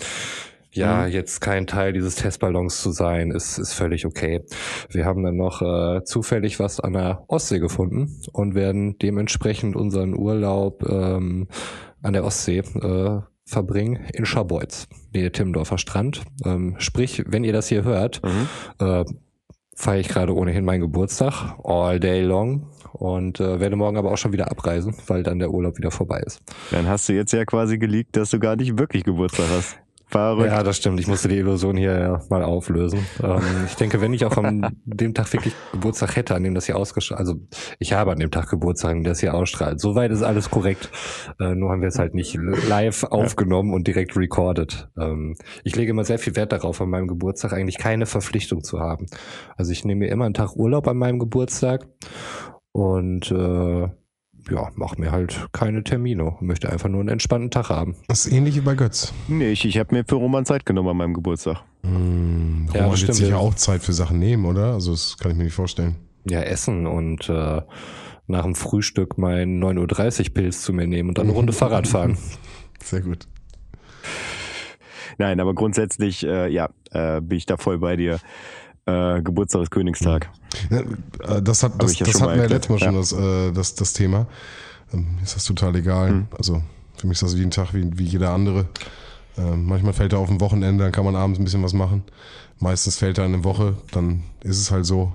[0.72, 4.44] ja, jetzt kein Teil dieses Testballons zu sein, ist, ist völlig okay.
[4.90, 10.16] Wir haben dann noch äh, zufällig was an der Ostsee gefunden und werden dementsprechend unseren
[10.16, 11.48] Urlaub ähm,
[12.04, 16.22] an der Ostsee äh, verbringen in Scharbeutz, Nähe Timmendorfer Strand.
[16.46, 18.22] Ähm, sprich, wenn ihr das hier hört,
[18.80, 19.06] äh,
[19.76, 22.68] feiere ich gerade ohnehin meinen Geburtstag, all day long.
[22.94, 26.22] Und äh, werde morgen aber auch schon wieder abreisen, weil dann der Urlaub wieder vorbei
[26.26, 26.42] ist.
[26.72, 29.78] Dann hast du jetzt ja quasi geleakt, dass du gar nicht wirklich Geburtstag hast.
[30.10, 30.48] Verrückt.
[30.48, 31.00] Ja, das stimmt.
[31.00, 33.06] Ich musste die Illusion hier ja mal auflösen.
[33.22, 36.66] Ähm, ich denke, wenn ich auch an dem Tag wirklich Geburtstag hätte, an dem das
[36.66, 37.36] hier ausgestrahlt, also
[37.78, 39.80] ich habe an dem Tag Geburtstag, an dem das hier ausstrahlt.
[39.80, 40.90] Soweit ist alles korrekt.
[41.40, 42.36] Äh, nur haben wir es halt nicht
[42.68, 44.90] live aufgenommen und direkt recorded.
[45.00, 48.80] Ähm, ich lege immer sehr viel Wert darauf, an meinem Geburtstag eigentlich keine Verpflichtung zu
[48.80, 49.06] haben.
[49.58, 51.86] Also ich nehme mir immer einen Tag Urlaub an meinem Geburtstag
[52.72, 53.90] und äh,
[54.50, 56.36] ja, mach mir halt keine Termine.
[56.40, 57.96] Möchte einfach nur einen entspannten Tag haben.
[58.08, 59.14] Das ist ähnlich wie bei Götz.
[59.28, 61.64] Nee, ich, ich habe mir für Roman Zeit genommen an meinem Geburtstag.
[61.84, 63.38] Hm, Ja, Roman das wird stimmt, sich ja ja.
[63.38, 64.74] auch Zeit für Sachen nehmen, oder?
[64.74, 65.96] Also das kann ich mir nicht vorstellen.
[66.30, 67.62] Ja, essen und äh,
[68.28, 71.88] nach dem Frühstück mein 9.30 Uhr Pilz zu mir nehmen und dann eine Runde Fahrrad
[71.88, 72.18] fahren.
[72.84, 73.28] Sehr gut.
[75.18, 78.20] Nein, aber grundsätzlich, äh, ja, äh, bin ich da voll bei dir.
[78.90, 80.30] Äh, Geburtstag ist Königstag.
[80.70, 83.50] Ja, äh, das hat, das, ja das hatten wir ja letztes Mal schon erklärt, das,
[83.50, 84.28] äh, das, das Thema.
[84.94, 86.12] Ähm, Ist das total egal.
[86.12, 86.28] Mhm.
[86.38, 86.62] Also
[86.98, 88.66] für mich ist das wie ein Tag wie, wie jeder andere.
[89.38, 92.04] Ähm, manchmal fällt er auf ein Wochenende, dann kann man abends ein bisschen was machen.
[92.60, 95.14] Meistens fällt er in eine Woche, dann ist es halt so.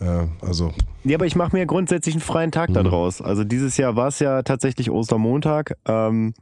[0.00, 0.72] Äh, also
[1.04, 2.74] Ja, aber ich mache mir grundsätzlich einen freien Tag Mhm.
[2.84, 3.20] draus.
[3.22, 5.76] Also dieses Jahr war es ja tatsächlich Ostermontag.
[5.86, 6.34] Ähm,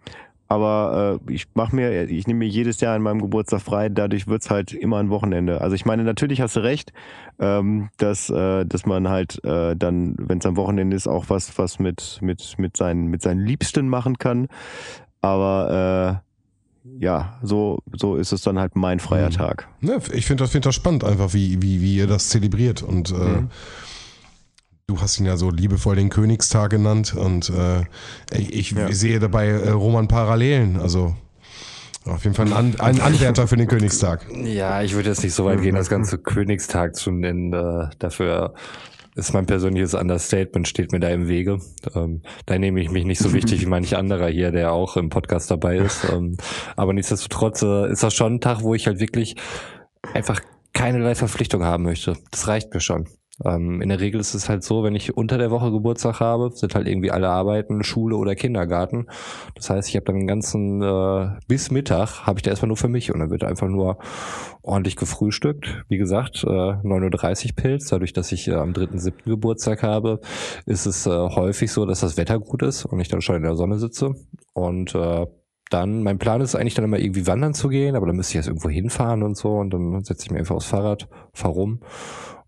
[0.50, 4.26] aber äh, ich mache mir, ich nehme mir jedes Jahr an meinem Geburtstag frei, dadurch
[4.26, 5.60] wird's halt immer ein Wochenende.
[5.60, 6.92] Also ich meine, natürlich hast du recht,
[7.38, 11.56] ähm, dass, äh, dass man halt äh, dann, wenn es am Wochenende ist, auch was,
[11.56, 14.48] was mit, mit, mit, seinen, mit seinen Liebsten machen kann.
[15.20, 16.20] Aber
[16.84, 19.34] äh, ja, so, so ist es dann halt mein freier Mhm.
[19.34, 19.68] Tag.
[19.80, 22.82] Ne, ich finde das, find das spannend, einfach wie, wie, wie ihr das zelebriert.
[22.82, 23.50] Und äh, Mhm.
[24.90, 27.14] Du hast ihn ja so liebevoll den Königstag genannt.
[27.14, 27.82] Und äh,
[28.36, 28.90] ich, Ja.
[28.92, 30.80] sehe dabei äh, Roman Parallelen.
[30.80, 31.14] Also
[32.04, 34.26] auf jeden Fall ein, An ein Anwärter für den Königstag.
[34.44, 37.52] Ja, ich würde jetzt nicht so weit gehen, das ganze Königstag zu nennen.
[37.52, 38.54] Äh, dafür
[39.14, 41.60] ist mein persönliches Understatement, steht mir da im Wege.
[41.94, 45.08] Ähm, da nehme ich mich nicht so wichtig wie manch anderer hier, der auch im
[45.08, 46.04] Podcast dabei ist.
[46.10, 46.36] Ähm,
[46.74, 49.36] aber nichtsdestotrotz äh, ist das schon ein Tag, wo ich halt wirklich
[50.14, 50.40] einfach
[50.72, 52.16] keinerlei Verpflichtung haben möchte.
[52.30, 53.06] Das reicht mir schon.
[53.44, 56.50] Ähm, in der Regel ist es halt so, wenn ich unter der Woche Geburtstag habe,
[56.52, 59.06] sind halt irgendwie alle Arbeiten, Schule oder Kindergarten.
[59.54, 62.76] Das heißt, ich habe dann den ganzen äh, bis Mittag habe ich da erstmal nur
[62.76, 63.98] für mich und dann wird einfach nur
[64.62, 65.84] ordentlich gefrühstückt.
[65.88, 67.88] Wie gesagt, äh, 9.30 Uhr Pilz.
[67.88, 69.24] Dadurch, dass ich äh, am 3.7.
[69.24, 70.20] Geburtstag habe,
[70.66, 73.42] ist es äh, häufig so, dass das Wetter gut ist und ich dann schon in
[73.42, 74.14] der Sonne sitze.
[74.52, 75.26] Und äh,
[75.70, 78.34] dann, mein Plan ist eigentlich dann immer irgendwie wandern zu gehen, aber dann müsste ich
[78.36, 81.80] jetzt irgendwo hinfahren und so und dann setze ich mir einfach aufs Fahrrad, fahr rum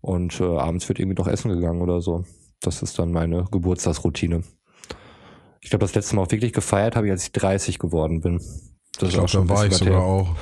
[0.01, 2.25] und äh, abends wird irgendwie noch essen gegangen oder so.
[2.61, 4.43] Das ist dann meine Geburtstagsroutine.
[5.61, 8.39] Ich glaube, das letzte Mal auch wirklich gefeiert habe ich, als ich 30 geworden bin.
[8.99, 10.03] Das Ich glaube, da ein war ich sogar her.
[10.03, 10.35] auch.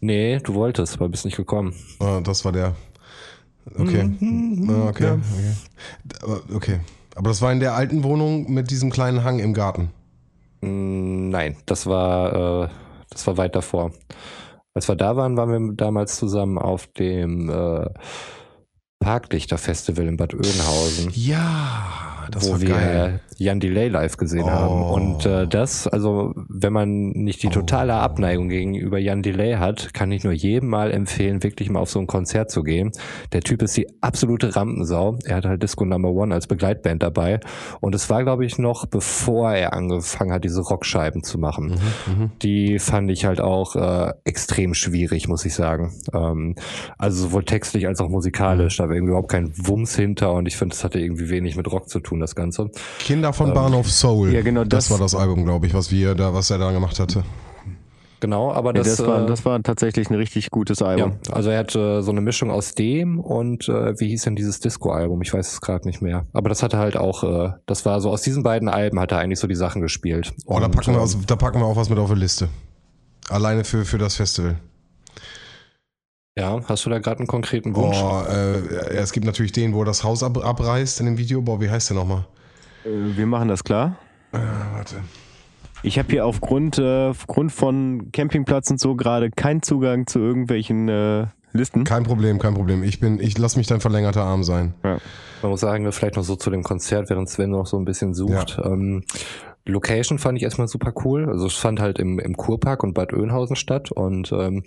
[0.00, 1.74] Nee, du wolltest, aber bist nicht gekommen.
[2.00, 2.74] Ah, das war der.
[3.78, 4.04] Okay.
[4.04, 5.04] Mhm, Ah, okay.
[5.04, 5.12] ja.
[5.14, 5.52] okay.
[6.22, 6.80] Aber, okay.
[7.14, 9.90] Aber das war in der alten Wohnung mit diesem kleinen Hang im Garten.
[10.60, 12.68] Mm, Nein, das war, äh,
[13.10, 13.92] das war weit davor.
[14.74, 17.86] Als wir da waren, waren wir damals zusammen auf dem äh,
[19.00, 21.10] Parklichter-Festival in Bad Oeynhausen.
[21.14, 23.20] Ja, das wo war wir geil.
[23.38, 24.50] Jan Delay live gesehen Oh.
[24.50, 24.82] haben.
[24.82, 27.96] Und äh, das, also wenn man nicht die totale Oh.
[27.96, 32.00] Abneigung gegenüber Jan Delay hat, kann ich nur jedem mal empfehlen, wirklich mal auf so
[32.00, 32.90] ein Konzert zu gehen.
[33.32, 35.18] Der Typ ist die absolute Rampensau.
[35.24, 37.40] Er hat halt Disco Number One als Begleitband dabei.
[37.80, 41.78] Und es war, glaube ich, noch bevor er angefangen hat, diese Rockscheiben zu machen.
[42.06, 45.92] Mhm, Die fand ich halt auch äh, extrem schwierig, muss ich sagen.
[46.12, 46.54] Ähm,
[46.98, 48.76] also sowohl textlich als auch musikalisch.
[48.78, 51.70] Da war irgendwie überhaupt kein Wumms hinter und ich finde, es hatte irgendwie wenig mit
[51.70, 52.70] Rock zu tun, das Ganze.
[52.98, 54.32] Kinder Ähm, von Bahnhof Soul.
[54.32, 56.70] ja, genau, das, das- war das Album, glaube ich, was wir da, was er da
[56.72, 57.24] gemacht hatte.
[58.20, 61.18] Genau, aber Das, das, das, war, äh, das war tatsächlich ein richtig gutes ja, Album.
[61.30, 65.22] also er hatte so eine Mischung aus dem und äh, wie hieß denn dieses Disco-Album?
[65.22, 66.26] Ich weiß es gerade nicht mehr.
[66.32, 69.18] Aber das hatte halt auch, äh, das war so aus diesen beiden Alben hat er
[69.18, 70.32] eigentlich so die Sachen gespielt.
[70.46, 72.48] Oh, da Und, packen, wir ähm, da packen wir auch was mit auf die Liste.
[73.28, 74.56] Alleine für, für das Festival.
[76.36, 77.98] Ja, hast du da gerade einen konkreten Wunsch?
[78.02, 81.40] Oh, äh, es gibt natürlich den, wo er das Haus ab, abreißt in dem Video.
[81.40, 82.26] Boah, wie heißt der nochmal?
[82.88, 83.96] Äh, Wir machen das klar.
[84.32, 84.38] Äh,
[84.74, 84.96] warte.
[85.82, 90.88] Ich habe hier aufgrund, äh, aufgrund von Campingplatz und so gerade keinen Zugang zu irgendwelchen
[90.88, 91.84] äh, Listen.
[91.84, 92.82] Kein Problem, kein Problem.
[92.82, 94.74] Ich bin, ich lass mich dein verlängerter Arm sein.
[94.82, 98.12] Man muss sagen, vielleicht noch so zu dem Konzert, während Sven noch so ein bisschen
[98.14, 98.58] sucht.
[98.62, 99.02] Ähm,
[99.66, 101.28] die Location fand ich erstmal super cool.
[101.28, 104.62] Also es fand halt im, im Kurpark und Bad Oeynhausen statt und ähm,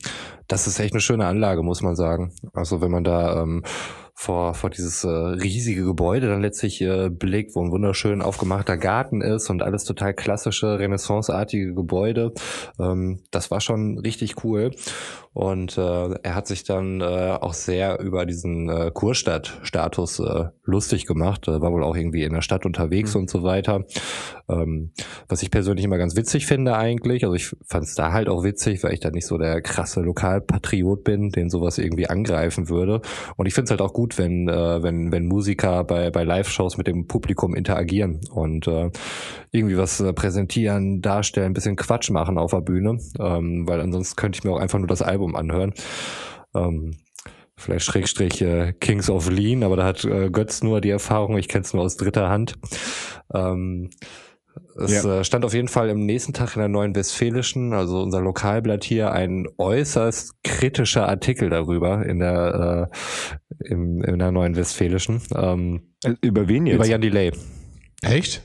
[0.48, 2.34] das ist echt eine schöne Anlage, muss man sagen.
[2.54, 3.64] Also wenn man da ähm,
[4.14, 9.22] vor, vor dieses äh, riesige Gebäude dann letztlich äh, blickt, wo ein wunderschön aufgemachter Garten
[9.22, 12.34] ist und alles total klassische, renaissanceartige Gebäude.
[12.80, 14.72] Ähm, das war schon richtig cool.
[15.34, 21.06] Und äh, er hat sich dann äh, auch sehr über diesen äh, Kurstadt-Status äh, lustig
[21.06, 21.48] gemacht.
[21.48, 23.86] Äh, war wohl auch irgendwie in der Stadt unterwegs und so weiter.
[24.50, 24.92] Ähm,
[25.30, 27.24] was ich persönlich immer ganz witzig finde eigentlich.
[27.24, 30.02] Also ich fand es da halt auch witzig, weil ich da nicht so der krasse
[30.02, 33.02] Lokalpatriot bin, den sowas irgendwie angreifen würde.
[33.38, 36.78] Und ich finde es halt auch gut, wenn, äh, wenn, wenn Musiker bei, bei Live-Shows
[36.78, 38.92] mit dem Publikum interagieren und äh,
[39.52, 42.98] irgendwie was äh, präsentieren, darstellen, ein bisschen Quatsch machen auf der Bühne.
[43.18, 45.74] Ähm, weil ansonsten könnte ich mir auch einfach nur das Album anhören.
[46.56, 46.98] Ähm,
[47.58, 51.48] vielleicht Schrägstrich äh, Kings of Lean, aber da hat äh, Götz nur die Erfahrung, ich
[51.48, 52.56] kenne es nur aus dritter Hand.
[53.34, 53.90] Ähm,
[54.76, 55.20] es Ja.
[55.20, 58.84] äh, stand auf jeden Fall im nächsten Tag in der Neuen Westfälischen, also unser Lokalblatt
[58.84, 65.94] hier, ein äußerst kritischer Artikel darüber in der äh, im, in der Neuen Westfälischen ähm,
[66.04, 66.76] Äh, Über wen jetzt?
[66.76, 67.32] über Jan Delay.
[68.02, 68.42] Echt?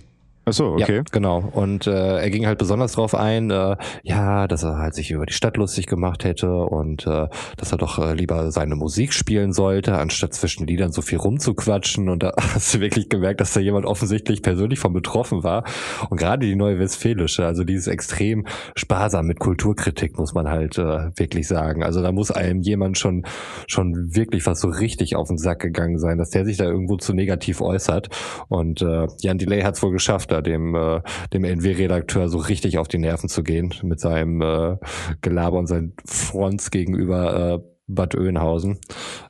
[0.49, 0.99] Achso, okay.
[0.99, 1.41] Ja, genau.
[1.41, 5.27] Und äh, er ging halt besonders drauf ein, äh, ja, dass er halt sich über
[5.27, 9.53] die Stadt lustig gemacht hätte und äh, dass er doch äh, lieber seine Musik spielen
[9.53, 12.09] sollte, anstatt zwischen Liedern so viel rumzuquatschen.
[12.09, 15.65] Und da hast du wirklich gemerkt, dass da jemand offensichtlich persönlich von betroffen war.
[16.11, 20.79] Und gerade die Neue Westfälische, also die ist extrem sparsam mit Kulturkritik, muss man halt
[20.79, 21.83] äh, wirklich sagen.
[21.83, 23.27] Also da muss einem jemand schon
[23.67, 26.99] schon wirklich was so richtig auf den Sack gegangen sein, dass der sich da irgendwo
[26.99, 28.11] zu negativ äußert.
[28.47, 31.01] Und äh, Jan Delay hat es wohl geschafft, da dem, äh,
[31.33, 34.77] dem NW-Redakteur so richtig auf die Nerven zu gehen mit seinem äh,
[35.23, 38.79] Gelaber und seinen Fronts gegenüber äh, Bad Oeynhausen,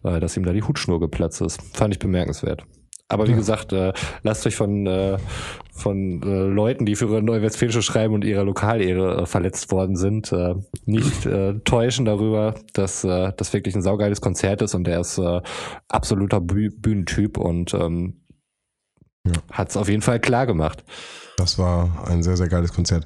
[0.04, 1.60] äh, dass ihm da die Hutschnur geplatzt ist.
[1.76, 2.64] Fand ich bemerkenswert.
[3.08, 3.36] Aber wie Ja.
[3.36, 3.92] gesagt, äh,
[4.24, 5.16] lasst euch von, äh,
[5.70, 10.32] von äh, Leuten, die für ihre Neuwestfälische schreiben und ihre Lokalehre äh, verletzt worden sind,
[10.32, 10.54] äh,
[10.86, 15.18] nicht äh, täuschen darüber, dass äh, das wirklich ein saugeiles Konzert ist und der ist
[15.18, 15.40] äh,
[15.88, 18.22] absoluter Büh Bühnentyp und ähm,
[19.26, 19.32] Ja.
[19.52, 20.82] hat es auf jeden Fall klar gemacht.
[21.38, 23.04] Das war ein sehr, sehr geiles Konzert.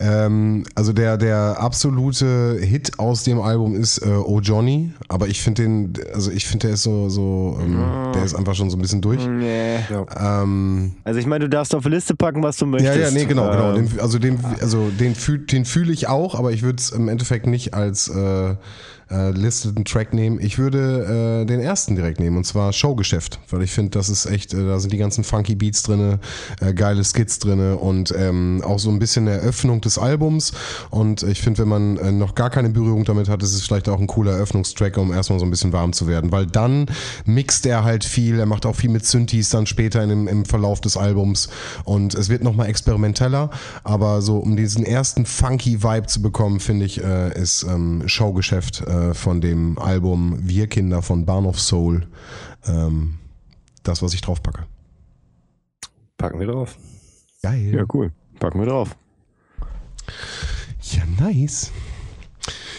[0.00, 5.40] Ähm, also der, der absolute Hit aus dem Album ist äh, Oh Johnny, aber ich
[5.40, 7.80] finde den, also ich finde der ist so, so ähm,
[8.14, 9.24] der ist einfach schon so ein bisschen durch.
[9.24, 9.76] Nee.
[10.20, 12.98] Ähm, Also ich meine, du darfst auf die Liste packen, was du ja, möchtest.
[12.98, 13.74] ja, nee, genau, genau.
[13.76, 16.90] Ähm, Den, also den, also den fühl, den fühle ich auch, aber ich würde es
[16.90, 18.56] im Endeffekt nicht als äh,
[19.10, 20.38] äh, listeten Track nehmen.
[20.40, 24.26] Ich würde äh, den ersten direkt nehmen und zwar Showgeschäft, weil ich finde, das ist
[24.26, 26.18] echt, äh, da sind die ganzen funky Beats drinne,
[26.60, 30.52] äh, geile Skits drinne und ähm, auch so ein bisschen Eröffnung des Albums.
[30.90, 33.88] Und ich finde, wenn man äh, noch gar keine Berührung damit hat, ist es vielleicht
[33.88, 36.86] auch ein cooler Eröffnungstrack, um erstmal so ein bisschen warm zu werden, weil dann
[37.24, 40.44] mixt er halt viel, er macht auch viel mit Synthes dann später in dem, im
[40.44, 41.48] Verlauf des Albums
[41.84, 43.50] und es wird nochmal experimenteller,
[43.84, 48.82] aber so um diesen ersten funky Vibe zu bekommen, finde ich, äh, ist ähm, Showgeschäft
[48.86, 52.06] äh, von dem Album Wir Kinder von Bahnhof Soul
[52.66, 53.18] ähm,
[53.82, 54.64] das, was ich draufpacke.
[56.16, 56.76] Packen wir drauf.
[57.42, 57.74] Geil.
[57.74, 58.12] Ja, cool.
[58.38, 58.96] Packen wir drauf.
[60.82, 61.70] Ja, nice.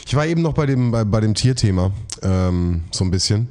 [0.06, 1.92] Ich war eben noch bei dem, bei, bei dem Tierthema,
[2.24, 3.48] ähm, so ein bisschen.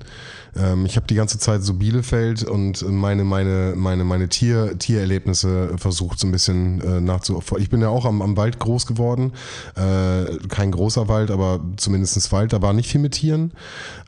[0.58, 5.76] Ähm, ich habe die ganze Zeit so Bielefeld und meine, meine, meine, meine Tier, Tiererlebnisse
[5.78, 7.40] versucht so ein bisschen äh, nachzu.
[7.58, 9.32] Ich bin ja auch am, am Wald groß geworden.
[9.76, 12.52] Äh, kein großer Wald, aber zumindestens Wald.
[12.52, 13.52] Da war nicht viel mit Tieren.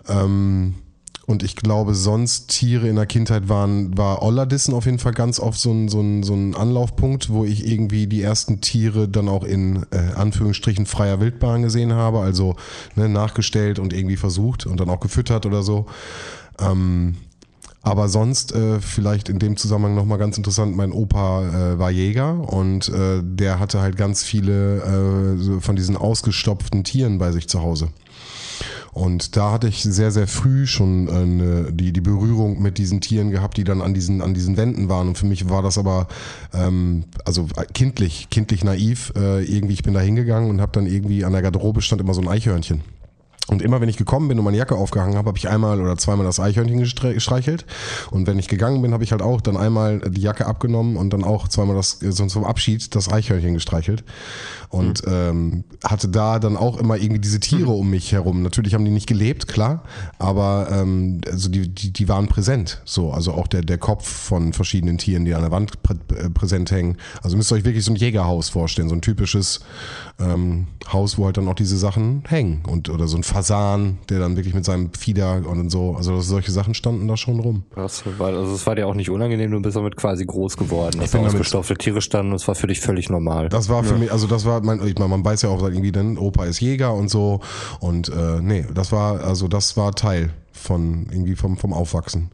[0.09, 0.75] Ähm,
[1.31, 5.39] und ich glaube, sonst Tiere in der Kindheit waren, war Ollerdissen auf jeden Fall ganz
[5.39, 9.29] oft so ein, so, ein, so ein Anlaufpunkt, wo ich irgendwie die ersten Tiere dann
[9.29, 12.57] auch in äh, Anführungsstrichen freier Wildbahn gesehen habe, also
[12.97, 15.87] ne, nachgestellt und irgendwie versucht und dann auch gefüttert oder so.
[16.61, 17.16] Ähm,
[17.83, 22.38] aber sonst äh, vielleicht in dem Zusammenhang nochmal ganz interessant, mein Opa äh, war Jäger
[22.53, 27.49] und äh, der hatte halt ganz viele äh, so von diesen ausgestopften Tieren bei sich
[27.49, 27.88] zu Hause.
[28.92, 33.01] Und da hatte ich sehr, sehr früh schon äh, eine, die, die Berührung mit diesen
[33.01, 35.09] Tieren gehabt, die dann an diesen, an diesen Wänden waren.
[35.09, 36.09] Und für mich war das aber
[36.53, 39.12] ähm, also kindlich, kindlich naiv.
[39.16, 42.14] Äh, irgendwie, ich bin da hingegangen und habe dann irgendwie an der Garderobe stand immer
[42.14, 42.83] so ein Eichhörnchen.
[43.51, 45.97] Und immer wenn ich gekommen bin und meine Jacke aufgehangen habe, habe ich einmal oder
[45.97, 47.67] zweimal das Eichhörnchen gestre- gestreichelt.
[48.13, 51.13] Und wenn ich gegangen bin, habe ich halt auch dann einmal die Jacke abgenommen und
[51.13, 54.05] dann auch zweimal das so zum Abschied das Eichhörnchen gestreichelt.
[54.71, 58.43] Und ähm, hatte da dann auch immer irgendwie diese Tiere um mich herum.
[58.43, 59.83] Natürlich haben die nicht gelebt, klar,
[60.21, 62.81] aber ähm, also die, die, die waren präsent.
[62.85, 66.31] So, also auch der, der Kopf von verschiedenen Tieren, die an der Wand prä äh,
[66.31, 66.99] präsent hängen.
[67.21, 69.59] Also müsst ihr euch wirklich so ein Jägerhaus vorstellen, so ein typisches
[70.21, 72.63] ähm, Haus, wo halt dann auch diese Sachen hängen.
[72.69, 76.53] Und oder so ein Fasan, der dann wirklich mit seinem Fieder und so, also solche
[76.53, 77.65] Sachen standen da schon rum.
[77.75, 81.01] Das war, also es war dir auch nicht unangenehm, du bist damit quasi groß geworden.
[81.01, 83.49] Dass bin da damit- ausgestopfte Tiere standen, das war für dich völlig normal.
[83.49, 85.92] Das war für mich, also das war mein, ich meine, man weiß ja auch irgendwie,
[85.92, 87.40] denn Opa ist Jäger und so.
[87.81, 92.31] Und äh, nee, das war, also das war Teil von irgendwie vom, vom Aufwachsen.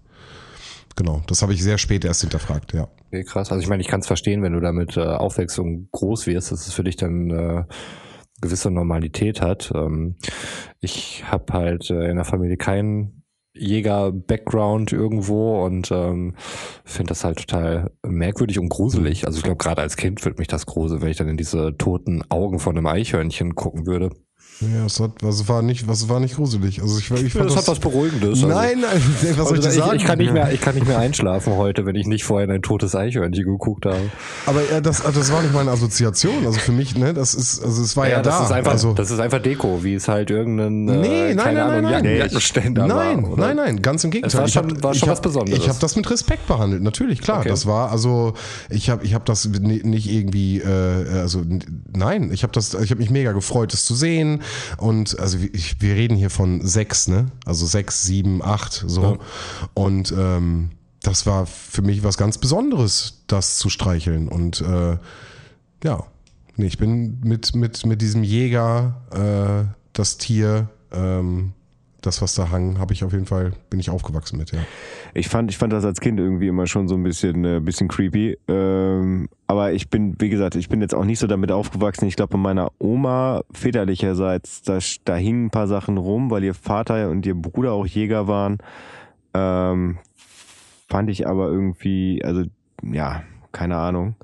[0.96, 2.88] Genau, das habe ich sehr spät erst hinterfragt, ja.
[3.08, 3.52] Okay, krass.
[3.52, 6.52] Also ich meine, ich kann es verstehen, wenn du damit äh, aufwächst und groß wirst,
[6.52, 7.64] dass es für dich dann äh,
[8.40, 9.70] gewisse Normalität hat.
[9.74, 10.16] Ähm,
[10.80, 13.15] ich habe halt äh, in der Familie keinen
[13.58, 16.34] Jäger-Background irgendwo und ähm,
[16.84, 19.26] finde das halt total merkwürdig und gruselig.
[19.26, 21.76] Also ich glaube, gerade als Kind würde mich das gruseln, wenn ich dann in diese
[21.76, 24.10] toten Augen von einem Eichhörnchen gucken würde.
[24.60, 26.80] Ja, es, hat, also war nicht, was war nicht gruselig.
[26.80, 28.42] Also ich, ich fand das, hat was Beruhigendes.
[28.42, 28.46] also.
[28.48, 29.02] Nein, nein,
[29.36, 29.96] was soll ich Also ich, sagen?
[29.96, 32.62] ich, kann nicht mehr, ich kann nicht mehr einschlafen heute, wenn ich nicht vorher ein
[32.62, 33.98] totes Eichhörnchen geguckt habe.
[34.46, 36.46] Aber ja, das, das war nicht meine Assoziation.
[36.46, 38.44] Also für mich, ne, das ist, also es war ja, das da.
[38.46, 41.58] ist einfach, also, das ist einfach Deko, wie es halt irgendein Nee, äh, nein, keine
[41.58, 42.16] nein, nein, Ahnung, nein.
[42.16, 43.32] Jackenständer nein, war.
[43.32, 43.46] oder?
[43.48, 44.40] nein, nein, ganz im Gegenteil.
[44.40, 45.58] war Ich schon- hab- war ich schon hab- was Besonderes.
[45.60, 47.40] Ich habe das mit Respekt behandelt, natürlich, klar.
[47.40, 47.50] Okay.
[47.50, 48.32] Das war also,
[48.70, 50.64] ich habe ich hab das ni- nicht irgendwie, äh,
[51.20, 54.40] also n- nein, ich habe das, ich habe mich mega gefreut, das zu sehen.
[54.76, 57.26] Und also ich, wir reden hier von sechs, ne?
[57.44, 59.02] Also sechs, sieben, acht, so.
[59.02, 59.18] Ja.
[59.74, 60.70] Und ähm,
[61.02, 64.28] das war für mich was ganz Besonderes, das zu streicheln.
[64.28, 64.98] Und äh,
[65.85, 66.04] ja,
[66.56, 71.52] nee, ich bin mit, mit, mit diesem Jäger, äh, das Tier, ähm,
[72.00, 74.61] das, was da hang, habe ich auf jeden Fall, bin ich aufgewachsen mit, ja.
[75.14, 77.88] Ich fand, ich fand das als Kind irgendwie immer schon so ein bisschen, äh, bisschen
[77.88, 78.38] creepy.
[78.48, 82.06] Ähm, aber ich bin, wie gesagt, ich bin jetzt auch nicht so damit aufgewachsen.
[82.06, 86.54] Ich glaube, bei meiner Oma väterlicherseits, da, da hingen ein paar Sachen rum, weil ihr
[86.54, 88.59] Vater und ihr Bruder auch Jäger waren.
[89.35, 89.98] Ähm,
[90.88, 92.44] fand ich aber irgendwie, also
[92.82, 94.16] ja, keine Ahnung.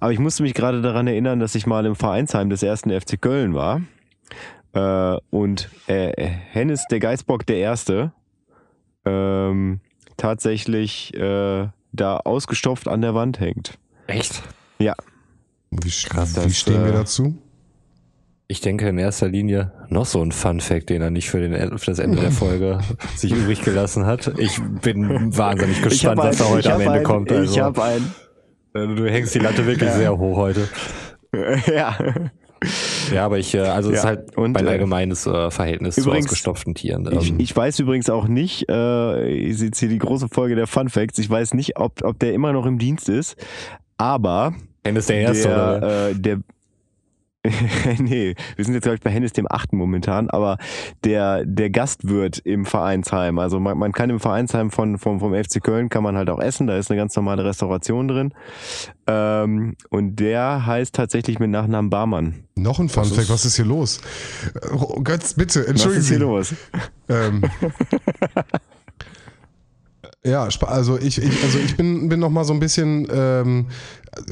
[0.00, 3.20] Aber ich musste mich gerade daran erinnern, dass ich mal im Vereinsheim des ersten FC
[3.20, 3.80] Köln war.
[4.76, 6.12] Äh, und äh,
[6.52, 8.12] Hennes der Geistbock der Erste
[9.06, 9.80] ähm,
[10.18, 13.78] tatsächlich äh, da ausgestopft an der Wand hängt.
[14.06, 14.42] Echt?
[15.70, 17.36] Wie, Krass, wie das, stehen wir äh, dazu?
[18.48, 21.78] Ich denke in erster Linie noch so ein Fun Fact, den er nicht für, den,
[21.78, 22.78] für das Ende der Folge
[23.16, 24.32] sich übrig gelassen hat.
[24.38, 27.30] Ich bin wahnsinnig gespannt, was da heute am Ende kommt.
[27.30, 28.14] Ich Also, habe einen.
[28.74, 30.68] äh, du hängst die Latte wirklich sehr hoch heute.
[31.66, 31.96] ja.
[33.12, 36.02] Ja, aber ich, äh, also es ist halt und, mein äh, allgemeines äh, Verhältnis zu
[36.02, 37.08] übrigens, ausgestopften Tieren.
[37.20, 40.54] Ich, Ähm, ich weiß übrigens auch nicht, äh, ich sehe jetzt hier die große Folge
[40.54, 43.36] der Fun Facts, ich weiß nicht, ob, ob der immer noch im Dienst ist,
[43.98, 46.38] aber Hennes der Erste, der, äh, der
[47.98, 50.58] nee, wir sind jetzt, glaube ich, bei Hennes dem Achten momentan, aber
[51.04, 55.62] der, der Gastwirt im Vereinsheim, also man, man kann im Vereinsheim von, vom, vom FC
[55.62, 58.32] Köln kann man halt auch essen, da ist eine ganz normale Restauration drin.
[59.06, 62.44] Ähm, und der heißt tatsächlich mit Nachnamen Barmann.
[62.56, 64.00] Noch ein Funfact, was ist hier los?
[64.72, 66.22] Oh, Götz, bitte, Was entschuldigen ist hier Sie.
[66.22, 66.54] los?
[67.08, 67.42] Ähm,
[70.24, 73.66] ja, also ich, ich, also ich bin, bin noch mal so ein bisschen ähm,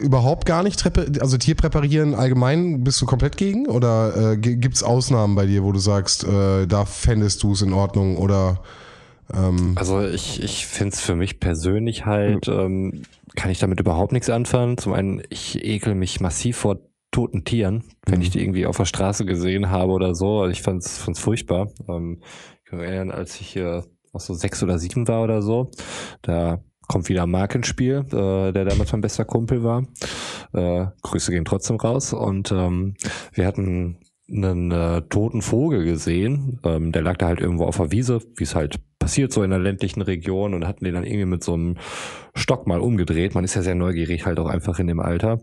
[0.01, 3.67] überhaupt gar nicht, Treppe, also Tier präparieren allgemein, bist du komplett gegen?
[3.67, 7.63] Oder äh, gibt es Ausnahmen bei dir, wo du sagst, äh, da fändest du es
[7.63, 8.63] in Ordnung oder
[9.33, 13.03] ähm, Also ich, ich finde es für mich persönlich halt, ähm,
[13.37, 14.79] kann ich damit überhaupt nichts anfangen.
[14.79, 16.79] Zum einen, ich ekel mich massiv vor
[17.11, 20.41] toten Tieren, wenn ich die irgendwie auf der Straße gesehen habe oder so.
[20.41, 21.69] Also ich fand's fand's furchtbar.
[21.89, 22.21] Ähm,
[22.65, 25.71] ich kann mich erinnern, als ich äh, auch so sechs oder sieben war oder so,
[26.23, 29.85] da kommt wieder Mark ins Spiel, äh, der damals mein bester Kumpel war.
[30.53, 32.13] Äh, Grüße gehen trotzdem raus.
[32.13, 32.95] Und ähm,
[33.33, 33.99] wir hatten
[34.31, 36.61] einen äh, toten Vogel gesehen.
[36.65, 39.51] Ähm, der lag da halt irgendwo auf der Wiese, wie es halt passiert so in
[39.51, 41.77] der ländlichen Region und hatten den dann irgendwie mit so einem
[42.35, 43.35] Stock mal umgedreht.
[43.35, 45.41] Man ist ja sehr neugierig halt auch einfach in dem Alter.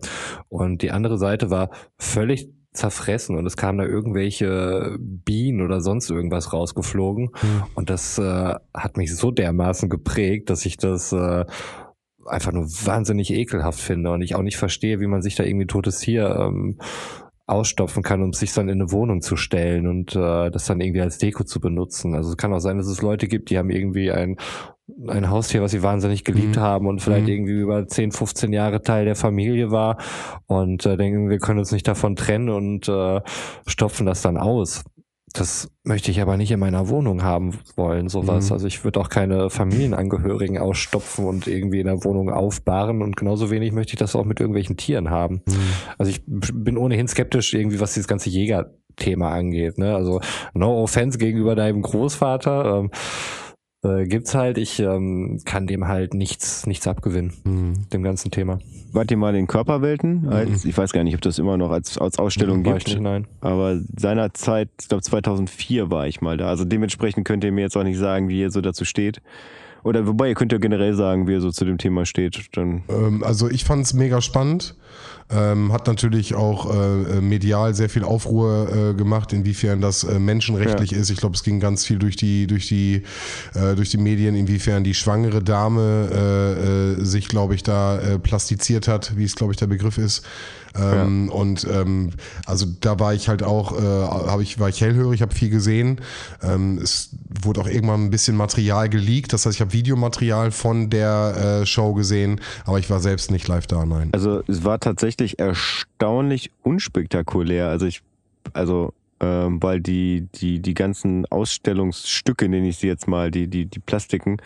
[0.50, 6.10] Und die andere Seite war völlig zerfressen und es kamen da irgendwelche Bienen oder sonst
[6.10, 7.32] irgendwas rausgeflogen.
[7.76, 11.46] Und das äh, hat mich so dermaßen geprägt, dass ich das äh,
[12.26, 15.68] einfach nur wahnsinnig ekelhaft finde und ich auch nicht verstehe, wie man sich da irgendwie
[15.68, 16.78] totes Tier ähm,
[17.46, 21.02] ausstopfen kann, um sich dann in eine Wohnung zu stellen und äh, das dann irgendwie
[21.02, 22.16] als Deko zu benutzen.
[22.16, 24.38] Also es kann auch sein, dass es Leute gibt, die haben irgendwie ein
[25.08, 26.62] ein Haustier, was sie wahnsinnig geliebt Mhm.
[26.62, 27.34] haben und vielleicht Mhm.
[27.34, 29.98] irgendwie über 10, 15 Jahre Teil der Familie war
[30.48, 33.22] und äh, denken, wir können uns nicht davon trennen und äh,
[33.66, 34.84] stopfen das dann aus.
[35.34, 38.48] Das möchte ich aber nicht in meiner Wohnung haben wollen, sowas.
[38.50, 38.54] Mhm.
[38.54, 43.50] Also ich würde auch keine Familienangehörigen ausstopfen und irgendwie in der Wohnung aufbahren und genauso
[43.50, 45.36] wenig möchte ich das auch mit irgendwelchen Tieren haben.
[45.48, 45.54] Mhm.
[45.98, 49.78] Also ich bin ohnehin skeptisch irgendwie, was dieses ganze Jägerthema angeht.
[49.78, 49.96] Ne?
[49.96, 50.20] Also
[50.54, 52.80] no offense gegenüber deinem Großvater.
[52.80, 52.92] Ähm,
[53.84, 57.74] äh, gibt's halt, ich ähm, kann dem halt nichts, nichts abgewinnen, hm.
[57.92, 58.60] dem ganzen Thema.
[58.94, 60.28] Wart ihr mal in Körperwelten?
[60.28, 62.88] Als, ich weiß gar nicht, ob das immer noch als, als Ausstellung ich gibt.
[62.88, 63.26] nicht, nein.
[63.40, 66.48] Aber seinerzeit, ich glaube 2004 war ich mal da.
[66.48, 69.22] Also dementsprechend könnt ihr mir jetzt auch nicht sagen, wie ihr so dazu steht.
[69.84, 72.50] Oder wobei, ihr könnt ja generell sagen, wie ihr so zu dem Thema steht.
[72.54, 74.76] Dann Ähm, also ich fand es mega spannend.
[75.34, 80.92] Ähm, hat natürlich auch äh, medial sehr viel Aufruhr äh, gemacht, inwiefern das äh, menschenrechtlich
[80.94, 81.10] ist.
[81.10, 83.04] Ich glaube, es ging ganz viel durch die durch die
[83.54, 88.20] äh, durch die Medien, inwiefern die schwangere Dame äh, äh, sich, glaube ich, da äh,
[88.20, 90.24] plastiziert hat, wie es glaube ich der Begriff ist.
[90.74, 92.12] Ähm, Und ähm,
[92.46, 96.00] also da war ich halt auch, äh, habe ich war ich hellhörig, habe viel gesehen.
[96.42, 97.10] Ähm, es
[97.44, 101.66] wurde auch irgendwann ein bisschen Material geleakt, das heißt, ich habe Videomaterial von der äh,
[101.66, 104.10] Show gesehen, aber ich war selbst nicht live da, nein.
[104.14, 107.70] Also es war tatsächlich erstaunlich unspektakulär.
[107.70, 108.02] Also ich,
[108.54, 113.66] also ähm, weil die, die, die ganzen Ausstellungsstücke, nenne ich sie jetzt mal, die, die,
[113.66, 114.38] die Plastiken,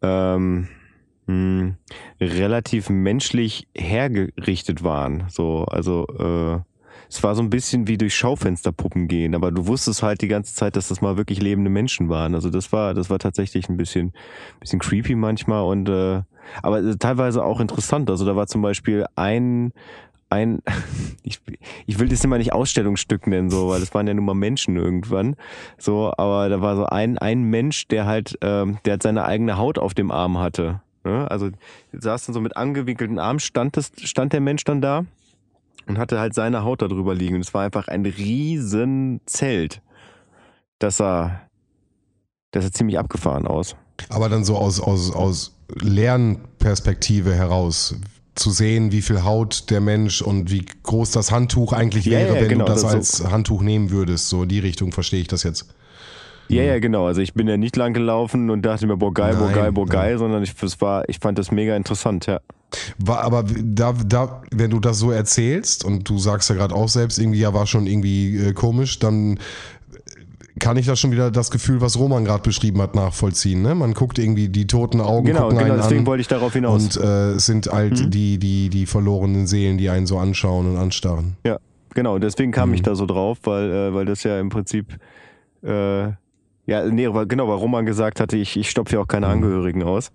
[0.00, 0.68] ähm,
[1.26, 1.74] mh,
[2.20, 5.24] relativ menschlich hergerichtet waren.
[5.28, 6.60] So, also äh,
[7.08, 10.54] es war so ein bisschen wie durch Schaufensterpuppen gehen, aber du wusstest halt die ganze
[10.54, 12.34] Zeit, dass das mal wirklich lebende Menschen waren.
[12.34, 14.12] Also das war, das war tatsächlich ein bisschen,
[14.60, 16.22] bisschen creepy manchmal und äh,
[16.62, 18.08] aber teilweise auch interessant.
[18.08, 19.72] Also da war zum Beispiel ein
[20.32, 20.62] ein,
[21.22, 21.40] ich,
[21.86, 24.76] ich will das immer nicht Ausstellungsstück nennen, so, weil das waren ja nun mal Menschen
[24.76, 25.36] irgendwann.
[25.78, 29.56] So, aber da war so ein, ein Mensch, der halt, ähm, der hat seine eigene
[29.56, 30.80] Haut auf dem Arm hatte.
[31.04, 31.30] Ne?
[31.30, 31.50] Also
[31.92, 35.04] saß dann so mit angewinkelten Armen, stand, das, stand der Mensch dann da
[35.86, 37.36] und hatte halt seine Haut da drüber liegen.
[37.36, 39.82] Und es war einfach ein riesen Zelt.
[40.78, 41.42] Das sah,
[42.50, 43.76] das sah ziemlich abgefahren aus.
[44.08, 47.96] Aber dann so aus, aus, aus Lernperspektive heraus
[48.34, 52.36] zu sehen, wie viel Haut der Mensch und wie groß das Handtuch eigentlich Ja, wäre,
[52.36, 54.28] ja, wenn genau, du das das als Handtuch nehmen würdest.
[54.28, 55.66] So in die Richtung verstehe ich das jetzt.
[56.48, 57.06] Ja, ja, genau.
[57.06, 59.86] Also ich bin ja nicht lang gelaufen und dachte mir, boah, geil, boah, geil, boah,
[59.86, 62.40] geil, sondern ich, das war, ich fand das mega interessant, ja.
[62.98, 66.88] War, aber da, da, wenn du das so erzählst und du sagst ja gerade auch
[66.88, 69.38] selbst irgendwie, ja, war schon irgendwie äh, komisch, dann
[70.62, 73.60] kann ich da schon wieder das Gefühl, was Roman gerade beschrieben hat, nachvollziehen.
[73.62, 73.74] Ne?
[73.74, 76.52] Man guckt irgendwie die toten Augen, Genau, gucken genau, einen deswegen an wollte ich darauf
[76.54, 76.96] hinaus.
[76.96, 78.10] und äh, es sind halt Mhm.
[78.10, 81.36] die, die, die verlorenen Seelen, die einen so anschauen und anstarren.
[81.44, 81.58] Ja,
[81.94, 82.18] genau.
[82.18, 82.76] Deswegen kam Mhm.
[82.76, 84.96] ich da so drauf, weil, äh, weil das ja im Prinzip,
[85.64, 86.02] äh,
[86.66, 89.32] ja, nee, weil, genau, weil Roman gesagt hatte, ich, ich stopfe ja auch keine Mhm.
[89.32, 90.12] Angehörigen aus.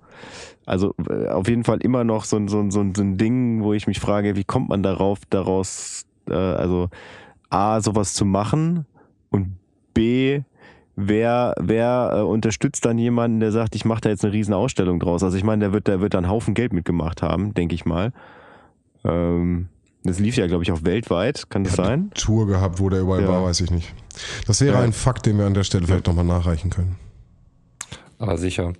[0.65, 3.63] Also äh, auf jeden Fall immer noch so, ein- so, ein- so, so ein Ding,
[3.63, 6.87] wo ich mich frage, wie kommt man darauf, daraus, äh, also
[7.49, 8.85] A, sowas zu machen
[9.29, 9.57] und
[9.97, 10.41] B,
[10.95, 14.99] wer, wer äh, unterstützt dann jemanden, der sagt, ich mache da jetzt eine riesen Ausstellung
[14.99, 15.23] draus.
[15.23, 17.85] Also ich meine, der wird, der wird da einen Haufen Geld mitgemacht haben, denke ich
[17.85, 18.13] mal.
[19.03, 19.69] Ähm,
[20.03, 21.49] das lief ja, glaube ich, auch weltweit.
[21.49, 22.11] Kann das sein?
[22.13, 23.27] Tour gehabt, wo der überall Ja.
[23.27, 23.93] war, weiß ich nicht.
[24.45, 24.81] Das wäre Ja.
[24.81, 26.95] ein Fakt, den wir an der Stelle vielleicht nochmal nachreichen können.
[28.19, 28.73] Aber sicher.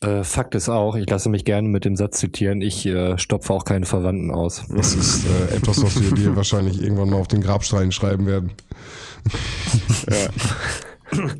[0.00, 3.52] Äh, Fakt ist auch, ich lasse mich gerne mit dem Satz zitieren, ich äh, stopfe
[3.52, 4.64] auch keine Verwandten aus.
[4.68, 8.52] Das ist äh, etwas, was wir dir wahrscheinlich irgendwann mal auf den Grabstein schreiben werden.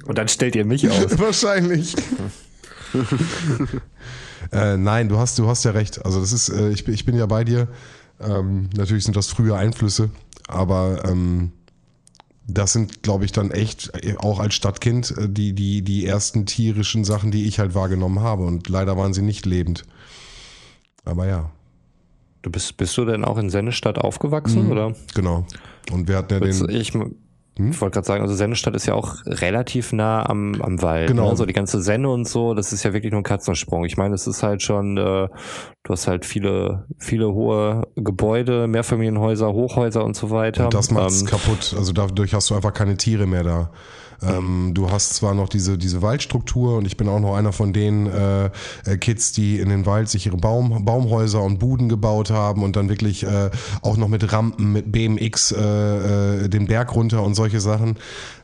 [0.06, 1.18] Und dann stellt ihr mich aus.
[1.18, 1.94] Wahrscheinlich.
[4.52, 6.04] äh, nein, du hast, du hast ja recht.
[6.04, 7.68] Also das ist, äh, ich, bin- ich bin ja bei dir.
[8.20, 10.10] Ähm, natürlich sind das frühe Einflüsse,
[10.46, 11.50] aber ähm,
[12.46, 16.46] das sind, glaube ich, dann echt äh, auch als Stadtkind äh, die, die, die ersten
[16.46, 18.44] tierischen Sachen, die ich halt wahrgenommen habe.
[18.44, 19.84] Und leider waren sie nicht lebend.
[21.04, 21.50] Aber ja,
[22.42, 24.70] Du bist, bist du denn auch in Sennestadt aufgewachsen, Mhm.
[24.72, 24.94] oder?
[25.14, 25.46] genau.
[25.90, 26.68] Und wir hatten ja den.
[26.68, 26.92] ich
[27.56, 27.70] Hm?
[27.70, 31.08] ich wollte gerade sagen, also Sennestadt ist ja auch relativ nah am, am Wald.
[31.08, 31.30] Genau.
[31.30, 31.36] Ne?
[31.36, 33.84] So die ganze Senne und so, das ist ja wirklich nur ein Katzensprung.
[33.84, 35.28] Ich meine, es ist halt schon, äh,
[35.84, 40.64] du hast halt viele, viele hohe Gebäude, Mehrfamilienhäuser, Hochhäuser und so weiter.
[40.64, 41.74] Und das macht's Ähm, kaputt.
[41.76, 43.70] Also dadurch hast du einfach keine Tiere mehr da.
[44.22, 47.72] Ähm, du hast zwar noch diese, diese Waldstruktur und ich bin auch noch einer von
[47.72, 48.46] den äh,
[48.84, 52.76] äh, Kids, die in den Wald sich ihre Baum, Baumhäuser und Buden gebaut haben und
[52.76, 53.50] dann wirklich äh,
[53.82, 57.96] auch noch mit Rampen, mit BMX äh, äh, den Berg runter und solche Sachen.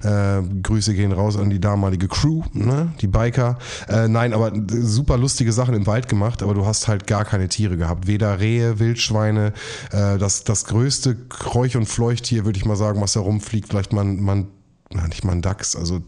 [0.03, 2.93] Äh, Grüße gehen raus an die damalige Crew, ne?
[3.01, 3.59] die Biker.
[3.89, 7.49] Äh, nein, aber super lustige Sachen im Wald gemacht, aber du hast halt gar keine
[7.49, 8.07] Tiere gehabt.
[8.07, 9.53] Weder Rehe, Wildschweine,
[9.93, 13.93] äh, das, das größte Kräuch- und Fleuchtier, würde ich mal sagen, was da rumfliegt, vielleicht
[13.93, 14.49] mal ein-
[14.93, 16.03] na, nicht mal ein Dachs, also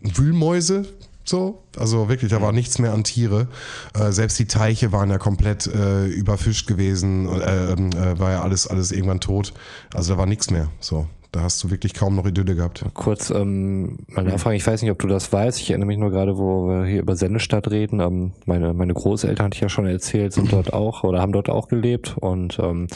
[0.00, 0.86] Wühlmäuse,
[1.24, 1.62] so.
[1.76, 3.48] Also wirklich, da war nichts mehr an Tiere.
[3.94, 8.66] Äh, selbst die Teiche waren ja komplett äh, überfischt gewesen, äh, äh, war ja alles,
[8.66, 9.52] alles irgendwann tot.
[9.94, 10.68] Also da war nichts mehr.
[10.80, 11.06] So.
[11.32, 12.84] Da hast du wirklich kaum noch Idylle gehabt.
[12.92, 15.58] Kurz ähm, mal nachfragen, ich weiß nicht, ob du das weißt.
[15.60, 18.00] Ich erinnere mich nur gerade, wo wir hier über Sennestadt reden.
[18.00, 21.48] Ähm, meine, meine Großeltern, hatte ich ja schon erzählt, sind dort auch oder haben dort
[21.48, 22.18] auch gelebt.
[22.20, 22.86] Und ähm,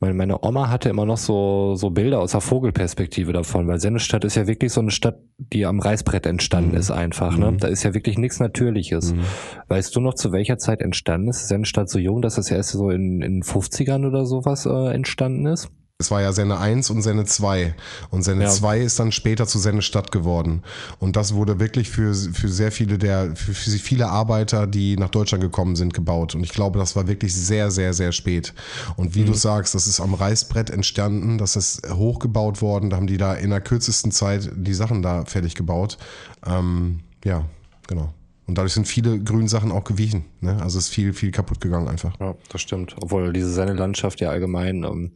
[0.00, 4.24] meine, meine Oma hatte immer noch so, so Bilder aus der Vogelperspektive davon, weil Sennestadt
[4.24, 7.38] ist ja wirklich so eine Stadt, die am Reißbrett entstanden ist einfach.
[7.38, 7.58] Ne?
[7.60, 9.14] Da ist ja wirklich nichts Natürliches.
[9.68, 11.42] Weißt du noch, zu welcher Zeit entstanden ist?
[11.42, 15.46] Ist Sennestadt so jung, dass das erst so in, in 50ern oder sowas äh, entstanden
[15.46, 15.70] ist?
[16.00, 17.74] Es war ja Senne 1 und Senne 2.
[18.10, 18.50] Und Senne Ja.
[18.50, 20.62] 2 ist dann später zu Senne Stadt geworden.
[21.00, 25.08] Und das wurde wirklich für, für sehr viele der, für, für viele Arbeiter, die nach
[25.08, 26.36] Deutschland gekommen sind, gebaut.
[26.36, 28.54] Und ich glaube, das war wirklich sehr, sehr, sehr spät.
[28.94, 32.90] Und wie du sagst, das ist am Reißbrett entstanden, das ist hochgebaut worden.
[32.90, 35.98] Da haben die da in der kürzesten Zeit die Sachen da fertig gebaut.
[36.46, 37.44] Ähm, ja,
[37.88, 38.14] genau.
[38.46, 40.26] Und dadurch sind viele Grünsachen auch gewichen.
[40.42, 40.62] Ne?
[40.62, 42.14] Also es ist viel, viel kaputt gegangen einfach.
[42.20, 42.94] Ja, das stimmt.
[43.00, 45.10] Obwohl diese Senne-Landschaft ja allgemein, ähm,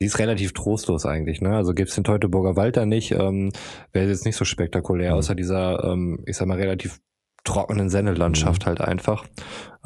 [0.00, 1.54] die ist relativ trostlos eigentlich, ne?
[1.56, 3.50] Also gibt's den Teutoburger Wald da nicht, ähm,
[3.92, 6.98] wäre jetzt nicht so spektakulär, außer dieser, ähm, ich sag mal, relativ
[7.44, 9.24] trockenen Sennelandschaft halt einfach.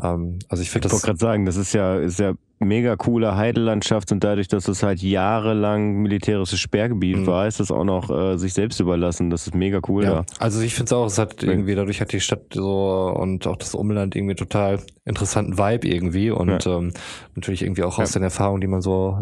[0.02, 1.02] Ähm, also ich finde Ich wollte das.
[1.02, 5.00] gerade sagen, das ist ja, ist ja mega coole Heidelandschaft und dadurch, dass es halt
[5.02, 7.26] jahrelang militärisches Sperrgebiet Mhm.
[7.26, 9.30] war, ist das auch noch äh, sich selbst überlassen.
[9.30, 10.24] Das ist mega cool Ja, da.
[10.38, 13.56] also ich finde es auch, es hat irgendwie, dadurch hat die Stadt so und auch
[13.56, 16.92] das Umland irgendwie total interessanten Vibe irgendwie und ähm,
[17.34, 18.20] natürlich irgendwie auch aus Ja.
[18.20, 19.18] den Erfahrungen, die man so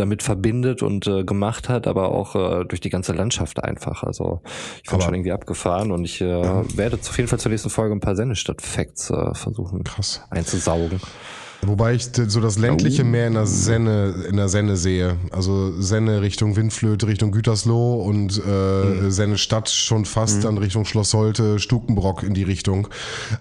[0.00, 4.02] damit verbindet und äh, gemacht hat, aber auch äh, durch die ganze Landschaft einfach.
[4.02, 4.40] Also
[4.82, 7.94] ich bin schon irgendwie abgefahren und ich äh, werde auf jeden Fall zur nächsten Folge
[7.94, 10.22] ein paar Sennestadt-Facts äh, versuchen Krass.
[10.30, 11.00] einzusaugen.
[11.62, 15.16] Wobei ich so das ländliche mehr in der Senne, in der Senne sehe.
[15.30, 21.12] Also Senne Richtung Windflöte, Richtung Gütersloh und äh, Senne Stadt schon fast dann Richtung Schloss
[21.12, 22.88] Holte, Stukenbrock in die Richtung.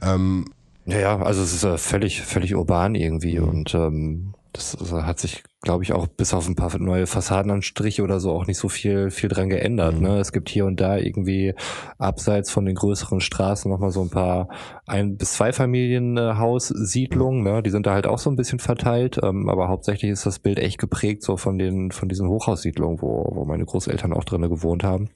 [0.02, 0.46] Ähm,
[0.86, 5.20] Ja, ja, also es ist äh, völlig, völlig urban irgendwie und ähm, das, das hat
[5.20, 8.68] sich, glaube ich, auch bis auf ein paar neue Fassadenanstriche oder so auch nicht so
[8.70, 10.00] viel, viel dran geändert.
[10.02, 10.18] Ne?
[10.20, 11.54] Es gibt hier und da irgendwie
[11.98, 14.50] abseits von den größeren Straßen nochmal so ein paar
[14.88, 17.62] ein- bis zwei Familienhaussiedlungen, ne?
[17.64, 20.60] die sind da halt auch so ein bisschen verteilt, ähm, aber hauptsächlich ist das Bild
[20.60, 24.84] echt geprägt so von den, von diesen Hochhaussiedlungen, wo, wo meine Großeltern auch drinnen gewohnt
[24.84, 25.10] haben.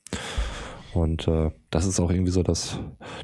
[0.94, 2.78] Und äh, das ist auch irgendwie so das,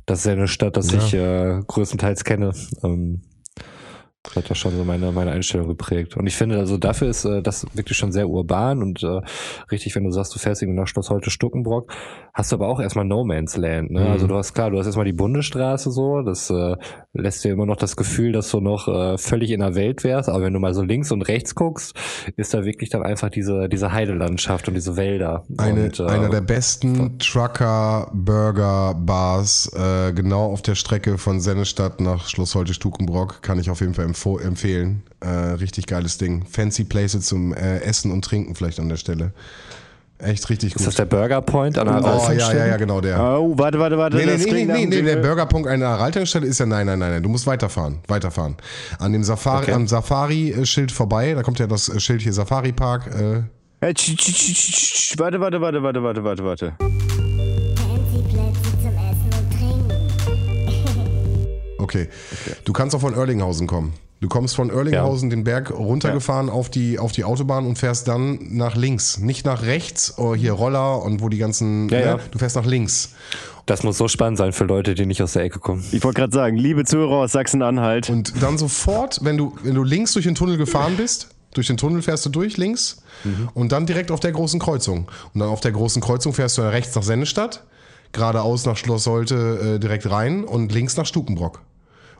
[0.08, 0.98] das ist ja eine Stadt, das Ja.
[0.98, 2.52] ich äh, größtenteils kenne.
[2.84, 3.22] Ähm,
[4.24, 6.18] das hat da schon so meine, meine Einstellung geprägt.
[6.18, 9.22] Und ich finde, also dafür ist äh, das wirklich schon sehr urban und äh,
[9.72, 11.94] richtig, wenn du sagst, du fährst irgendwie nach Schloss Holte Stuckenbrock,
[12.40, 13.92] hast du aber auch erstmal No Man's Land.
[13.92, 14.00] Ne?
[14.00, 14.08] Mhm.
[14.08, 16.78] Also du hast klar, du hast erstmal die Bundesstraße so, das äh,
[17.12, 20.30] lässt dir immer noch das Gefühl, dass du noch äh, völlig in der Welt wärst,
[20.30, 21.94] aber wenn du mal so links und rechts guckst,
[22.38, 25.44] ist da wirklich dann einfach diese, diese Heidelandschaft und diese Wälder.
[25.58, 32.30] eine, und, äh, einer der besten Trucker-Burger-Bars, äh, genau auf der Strecke von Sennestadt nach
[32.30, 35.04] Schloss Holte Stukenbrock, kann ich auf jeden Fall empfehlen.
[35.20, 36.46] Äh, richtig geiles Ding.
[36.46, 39.34] Fancy Places zum äh, Essen und Trinken vielleicht an der Stelle.
[40.22, 40.82] Echt richtig gut.
[40.82, 43.20] Ist das der Burger Point an der oh, ja, ja, ja, genau der.
[43.22, 44.18] Oh, warte, warte, warte.
[44.18, 45.18] Nee, nee, nee, nee, nee, nee, der Jingle.
[45.22, 47.24] Burgerpunkt einer Raltankstelle ist ja nein, nein, nein, nein.
[47.24, 48.58] Du musst weiterfahren, weiterfahren.
[49.00, 49.74] An dem Safari, Okay.
[49.74, 53.08] am Safari-Schild vorbei, da kommt ja das Schild hier Safari Park.
[53.08, 53.44] Äh,
[53.82, 56.74] Warte, warte, warte, warte, warte, warte, warte.
[59.58, 59.94] Trinken.
[61.78, 62.10] okay.
[62.66, 63.94] Du kannst auch von Oerlinghausen kommen.
[64.22, 68.40] Du kommst von Oerlinghausen den Berg runtergefahren auf, die, auf die Autobahn und fährst dann
[68.52, 69.18] nach links.
[69.18, 71.88] Nicht nach rechts, oh, hier Roller und wo die ganzen.
[71.88, 72.06] Ja, ne?
[72.06, 72.20] ja.
[72.32, 73.14] Du fährst nach links.
[73.66, 75.86] Das muss so spannend sein für Leute, die nicht aus der Ecke kommen.
[75.92, 79.84] Ich wollte gerade sagen, liebe Zuhörer aus Sachsen-Anhalt, Und dann sofort, wenn du, wenn du
[79.84, 83.04] links durch den Tunnel gefahren bist, durch den Tunnel fährst du durch links
[83.54, 85.08] und dann direkt auf der großen Kreuzung.
[85.34, 87.64] Und dann auf der großen Kreuzung fährst du rechts nach Sennestadt,
[88.12, 91.62] geradeaus nach Schloss Holte äh, direkt rein und links nach Stukenbrock.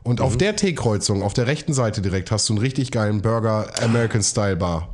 [0.02, 3.66] Und auf der T-Kreuzung, auf der rechten Seite direkt, hast du einen richtig geilen Burger
[3.82, 4.88] American Style Bar.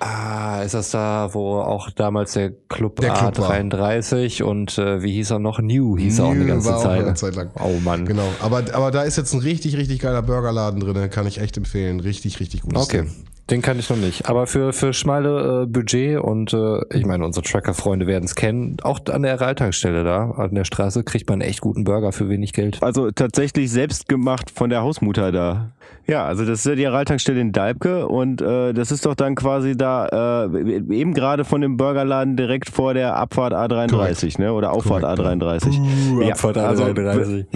[0.00, 3.50] Ah, ist das da, wo auch damals der Club Der Club war.
[3.52, 5.60] A33 und äh, wie hieß er noch?
[5.60, 7.04] New hieß er auch eine New ganze war auch Zeit.
[7.04, 7.50] eine Zeit lang.
[7.62, 8.04] Oh Mann.
[8.04, 8.28] Genau.
[8.40, 12.00] Aber, aber da ist jetzt ein richtig, richtig geiler Burgerladen drin, kann ich echt empfehlen.
[12.00, 13.02] Richtig, richtig gutes Okay.
[13.02, 13.12] Ding.
[13.50, 14.26] Den kann ich noch nicht.
[14.26, 18.78] Aber für, für schmale äh, Budget und äh, ich meine, unsere Tracker-Freunde werden es kennen,
[18.82, 22.54] auch an der Ralltankstelle da, an der Straße, kriegt man echt guten Burger für wenig
[22.54, 22.82] Geld.
[22.82, 25.72] also tatsächlich selbst gemacht von der Hausmutter da.
[26.06, 29.34] Ja, also das ist ja die Araltankstelle in Dalbke und äh, das ist doch dann
[29.34, 30.58] quasi da äh,
[30.94, 34.52] eben gerade von dem Burgerladen direkt vor der Abfahrt A33, ne?
[34.52, 36.22] Oder Auffahrt Korrekt, A33.
[36.22, 37.44] ja, Abfahrt also, A33.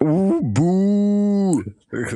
[0.00, 1.60] Uh, buh.
[1.90, 2.06] Ähm,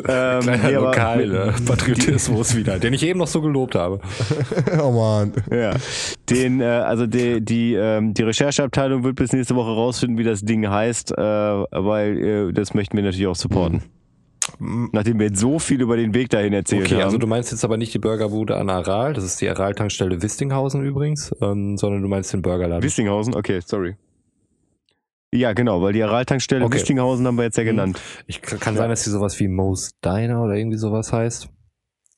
[0.40, 4.00] Kleiner nee, aber- Lokal-Patriotismus wieder, den ich eben noch so gelobt habe.
[4.82, 5.32] oh man.
[5.50, 5.74] Ja.
[6.28, 10.40] Den, äh, also die, die, ähm, die Rechercheabteilung wird bis nächste Woche rausfinden, wie das
[10.40, 13.82] Ding heißt, äh, weil äh, das möchten wir natürlich auch supporten.
[14.58, 17.04] Nachdem wir jetzt so viel über den Weg dahin erzählt Okay, haben.
[17.04, 20.84] also du meinst jetzt aber nicht die Burgerbude an Aral, das ist die Aral-Tankstelle Wistinghausen
[20.84, 22.82] übrigens, ähm, sondern du meinst den Burgerladen.
[22.82, 23.94] Wistinghausen, okay, sorry.
[25.34, 26.74] Ja, genau, weil die Araltankstelle Okay.
[26.74, 28.00] Wistinghausen haben wir jetzt ja genannt.
[28.26, 31.48] Ich kann sein, dass die sowas wie Mo's Diner oder irgendwie sowas heißt.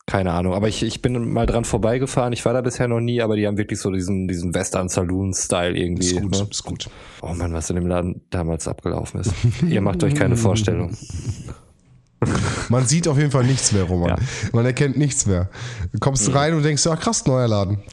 [0.06, 2.34] Keine Ahnung, aber ich, ich bin mal dran vorbeigefahren.
[2.34, 5.32] Ich war da bisher noch nie, aber die haben wirklich so diesen, diesen Western Saloon
[5.32, 6.06] Style irgendwie.
[6.06, 6.46] Ist gut, Ne?
[6.50, 6.90] ist gut.
[7.22, 9.32] Oh Mann, was in dem Laden damals abgelaufen ist.
[9.66, 10.94] Ihr macht euch keine Vorstellung.
[12.70, 14.08] Man sieht auf jeden Fall nichts mehr, Roman.
[14.10, 14.16] Ja.
[14.52, 15.50] Man erkennt nichts mehr.
[15.92, 17.78] Du kommst rein und denkst, ach krass, neuer Laden.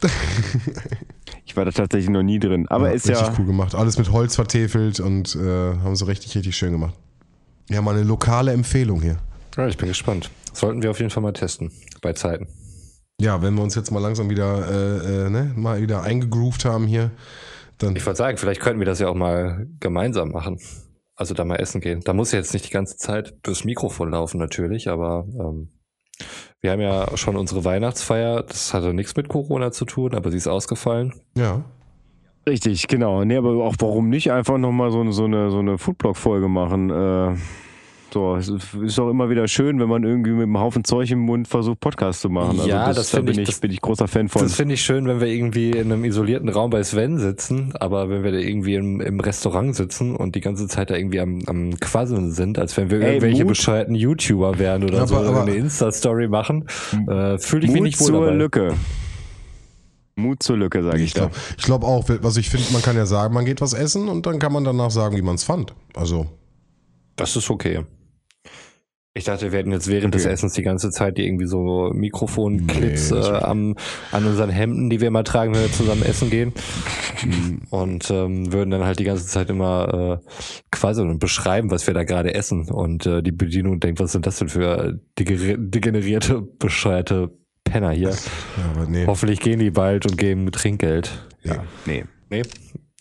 [1.44, 2.66] Ich war da tatsächlich noch nie drin.
[2.68, 3.34] Aber ist richtig ja.
[3.38, 3.74] cool gemacht.
[3.74, 6.94] Alles mit Holz vertefelt und äh, haben sie richtig, richtig schön gemacht.
[7.68, 9.18] Ja, mal eine lokale Empfehlung hier.
[9.56, 10.30] Ja, ich bin gespannt.
[10.52, 11.70] Sollten wir auf jeden Fall mal testen.
[12.00, 12.48] Bei Zeiten.
[13.20, 16.86] Ja, wenn wir uns jetzt mal langsam wieder, äh, äh, ne, mal wieder eingegroovt haben
[16.86, 17.10] hier,
[17.78, 17.94] dann.
[17.94, 20.58] Ich wollte sagen, vielleicht könnten wir das ja auch mal gemeinsam machen.
[21.14, 22.00] Also da mal essen gehen.
[22.04, 25.68] Da muss ja jetzt nicht die ganze Zeit durchs Mikrofon laufen natürlich, aber ähm,
[26.60, 28.42] wir haben ja schon unsere Weihnachtsfeier.
[28.42, 31.12] Das hatte nichts mit Corona zu tun, aber sie ist ausgefallen.
[31.36, 31.64] Ja.
[32.48, 33.22] Richtig, genau.
[33.24, 36.90] Nee, aber auch warum nicht einfach nochmal so, eine- so eine, so eine Foodblog-Folge machen?
[36.90, 37.36] Äh,
[38.12, 41.20] So, es ist auch immer wieder schön, wenn man irgendwie mit einem Haufen Zeug im
[41.20, 42.58] Mund versucht, Podcast zu machen.
[42.58, 44.42] Also Ja, das, das da bin ich- ich, das- bin ich großer Fan von.
[44.42, 48.10] Das finde ich schön, wenn wir irgendwie in einem isolierten Raum bei Sven sitzen, aber
[48.10, 51.40] wenn wir da irgendwie im, im Restaurant sitzen und die ganze Zeit da irgendwie am,
[51.46, 53.48] am Quasseln sind, als wenn wir Ey, irgendwelche Mut.
[53.54, 56.66] bescheuerten YouTuber wären oder Aber- so, oder aber- eine Insta-Story machen,
[57.08, 58.34] äh, fühle ich mich Mut nicht wohl zur dabei.
[58.36, 58.74] Lücke.
[60.16, 61.32] Mut zur Lücke, sage ich, Ich glaube
[61.64, 64.38] glaub auch, was ich finde, man kann ja sagen, man geht was essen und dann
[64.38, 65.72] kann man danach sagen, wie man es fand.
[65.94, 66.26] Also,
[67.16, 67.80] Das ist okay.
[69.14, 70.32] Ich dachte, wir hätten jetzt während des Okay.
[70.32, 73.76] Essens die ganze Zeit die irgendwie so Mikrofonclips Nee, äh, am,
[74.10, 76.54] an unseren Hemden, die wir immer tragen, wenn wir zusammen essen gehen.
[77.70, 80.28] Und ähm, würden dann halt die ganze Zeit immer äh,
[80.70, 82.70] quasi und beschreiben, was wir da gerade essen.
[82.70, 87.30] Und äh, die Bedienung denkt, was sind das denn für degener- degenerierte, bescheuerte
[87.64, 88.10] Penner hier.
[88.10, 88.16] ja,
[88.74, 89.06] aber nee.
[89.06, 91.10] Hoffentlich gehen die bald und geben Trinkgeld.
[91.42, 92.04] Ja, nee.
[92.30, 92.42] Nee?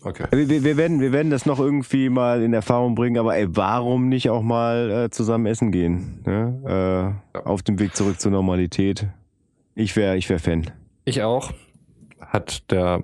[0.04, 0.26] Okay.
[0.32, 3.48] Wir, wir, wir, werden, wir werden das noch irgendwie mal in Erfahrung bringen, aber ey,
[3.56, 6.22] warum nicht auch mal äh, zusammen essen gehen?
[6.26, 7.16] Ne?
[7.34, 9.08] Äh, Auf dem Weg zurück zur Normalität.
[9.76, 10.72] Ich wäre ich wär Fan.
[11.06, 11.52] Ich auch.
[12.20, 13.02] Hat der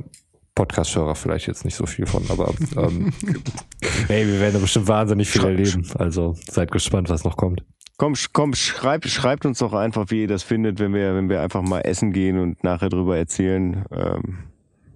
[0.55, 3.13] Podcast-Hörer vielleicht jetzt nicht so viel von, aber ähm,
[4.07, 5.87] hey, wir werden da bestimmt wahnsinnig viel erleben.
[5.99, 7.63] Also seid gespannt, was noch kommt.
[7.97, 11.41] Komm, komm, schreibt, schreibt uns doch einfach, wie ihr das findet, wenn wir, wenn wir
[11.41, 13.85] einfach mal essen gehen und nachher drüber erzählen.
[13.91, 14.39] Ähm,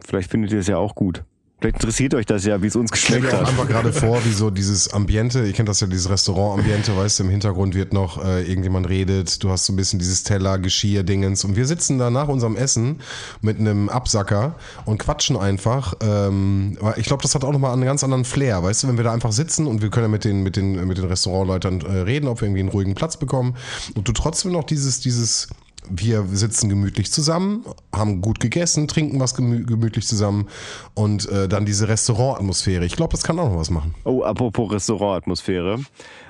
[0.03, 1.23] vielleicht findet ihr es ja auch gut.
[1.61, 3.49] Vielleicht interessiert euch das ja, wie es uns Ich geschmeckt mir auch hat.
[3.49, 7.23] einfach gerade vor, wie so dieses Ambiente, ihr kennt das ja, dieses Restaurant-Ambiente, weißt du,
[7.25, 11.03] im Hintergrund wird noch äh, irgendjemand redet, du hast so ein bisschen dieses Teller, Geschirr,
[11.03, 12.99] Dingens und wir sitzen da nach unserem Essen
[13.41, 14.55] mit einem Absacker
[14.85, 15.93] und quatschen einfach.
[16.01, 18.97] Ähm, aber ich glaube, das hat auch nochmal einen ganz anderen Flair, weißt du, wenn
[18.97, 21.81] wir da einfach sitzen und wir können ja mit den, mit den, mit den Restaurantleutern
[21.81, 23.55] äh, reden, ob wir irgendwie einen ruhigen Platz bekommen
[23.93, 25.47] und du trotzdem noch dieses, dieses
[25.89, 30.47] wir sitzen gemütlich zusammen, haben gut gegessen, trinken was gemü gemütlich zusammen
[30.93, 32.85] und äh, dann diese Restaurantatmosphäre.
[32.85, 33.95] Ich glaube, das kann auch noch was machen.
[34.03, 35.79] Oh, apropos Restaurantatmosphäre.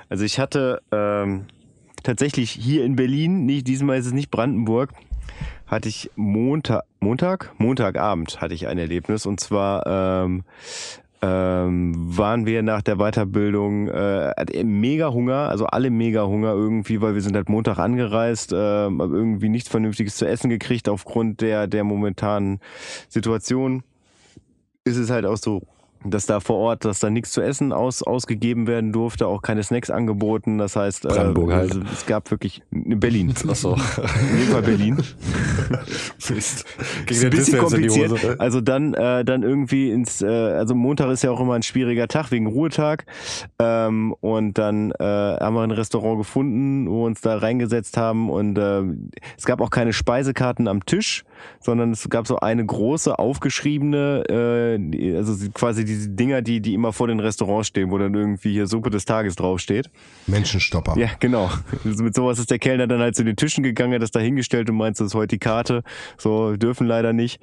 [0.08, 1.46] Also ich hatte ähm,
[2.02, 4.90] tatsächlich hier in Berlin, nicht, diesmal ist es nicht Brandenburg,
[5.66, 7.54] hatte ich Montag, Montag?
[7.58, 10.44] Montagabend hatte ich ein Erlebnis und zwar ähm,
[11.22, 17.14] ähm, waren wir nach der Weiterbildung äh, mega Hunger, also alle mega Hunger irgendwie, weil
[17.14, 21.84] wir sind halt Montag angereist, haben irgendwie nichts Vernünftiges zu essen gekriegt aufgrund der der
[21.84, 22.60] momentanen
[23.08, 23.82] Situation.
[24.84, 25.62] Ist es halt auch so,
[26.04, 29.62] dass da vor Ort, dass da nichts zu essen aus, ausgegeben werden durfte, auch keine
[29.62, 30.58] Snacks angeboten.
[30.58, 31.72] Das heißt, Brandenburg äh, halt.
[31.72, 33.34] also es gab wirklich in Berlin.
[33.48, 33.74] Achso.
[33.74, 34.96] In jedem Fall Berlin.
[36.18, 38.40] ist ein bisschen kompliziert.
[38.40, 42.08] Also dann, äh, dann irgendwie ins, äh, also Montag ist ja auch immer ein schwieriger
[42.08, 43.06] Tag wegen Ruhetag.
[43.58, 48.30] Ähm, und dann äh, haben wir ein Restaurant gefunden, wo wir uns da reingesetzt haben
[48.30, 48.82] und äh,
[49.36, 51.24] es gab auch keine Speisekarten am Tisch,
[51.60, 56.92] sondern es gab so eine große aufgeschriebene, äh, also quasi diese Dinger, die, die immer
[56.92, 59.90] vor den Restaurants stehen, wo dann irgendwie hier Suppe des Tages draufsteht.
[60.26, 60.96] Menschenstopper.
[60.98, 61.50] Ja, genau.
[61.84, 64.20] Also Mit sowas ist der Kellner dann halt zu den Tischen gegangen, hat das da
[64.20, 65.82] hingestellt und meint, das ist heute die Karte.
[66.18, 67.42] So, dürfen leider nicht.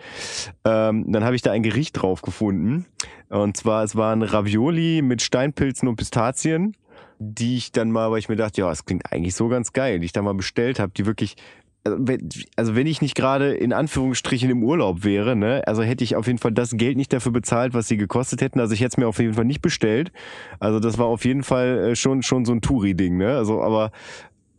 [0.66, 2.86] Ähm, dann habe ich da ein Gericht drauf gefunden.
[3.30, 6.76] Und zwar, es waren Ravioli mit Steinpilzen und Pistazien,
[7.20, 10.00] die ich dann mal, weil ich mir dachte, ja, das klingt eigentlich so ganz geil,
[10.00, 11.36] die ich da mal bestellt habe, die wirklich
[11.84, 16.04] also wenn- also wenn ich nicht gerade in Anführungsstrichen im Urlaub wäre, ne, also hätte
[16.04, 18.60] ich auf jeden Fall das Geld nicht dafür bezahlt, was sie gekostet hätten.
[18.60, 20.12] Also ich hätte es mir auf jeden Fall nicht bestellt.
[20.60, 23.36] Also das war auf jeden Fall äh, schon schon so ein Touri-Ding, ne?
[23.38, 23.92] Also aber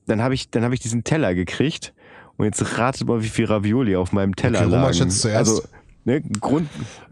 [0.07, 1.93] dann habe ich dann habe ich diesen Teller gekriegt
[2.37, 4.95] und jetzt ratet mal, wie viel Ravioli auf meinem Teller Okay, lagen.
[4.95, 5.39] schätzt zuerst.
[5.51, 5.63] Also
[6.05, 6.69] ne, Grund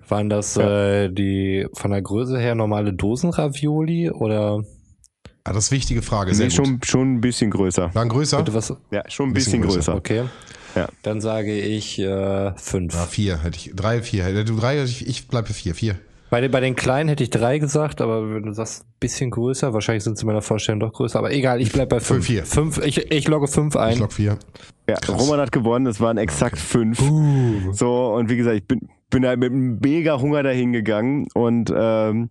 [0.09, 4.65] Waren das äh, die von der Größe her normale Dosenravioli oder
[5.49, 6.35] Ah, das ist eine wichtige Frage.
[6.35, 6.67] Sehr nee, gut.
[6.67, 7.95] schon schon ein bisschen größer.
[7.95, 8.39] Waren größer?
[8.39, 8.73] bitte was?
[8.91, 9.93] Ja, schon ein Bisschen bisschen, größer.
[9.93, 9.97] größer.
[9.97, 10.23] Okay.
[10.75, 10.89] Ja.
[11.03, 12.95] Dann sage ich äh, fünf.
[12.95, 13.73] Ja, vier hätte ich.
[13.75, 14.25] Drei, vier.
[14.25, 15.75] Hätte du drei, hätte ich, ich bleibe vier.
[15.75, 15.97] Vier.
[16.31, 19.73] Bei den, bei den kleinen hätte ich drei gesagt, aber wenn du sagst, bisschen größer,
[19.73, 21.19] wahrscheinlich sind sie in meiner Vorstellung doch größer.
[21.19, 22.27] Aber egal, ich bleib bei fünf.
[22.27, 22.45] Vier.
[22.45, 23.99] Fünf, ich, ich logge fünf Ich ein.
[23.99, 24.39] log vier.
[24.89, 25.19] Ja, Krass.
[25.19, 27.01] Roman hat gewonnen, es waren exakt fünf.
[27.01, 27.73] Uh.
[27.73, 31.73] So, und wie gesagt, ich bin, bin halt mit einem mega Hunger dahin gegangen und
[31.75, 32.29] ähm,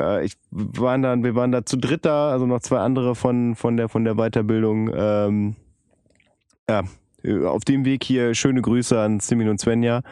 [0.00, 3.14] äh, ich wir waren dann, wir waren da zu dritt da, also noch zwei andere
[3.14, 4.90] von, von der von der Weiterbildung.
[4.94, 5.56] Ähm,
[6.68, 6.82] ja,
[7.46, 10.02] auf dem Weg hier schöne Grüße an Simin und Svenja.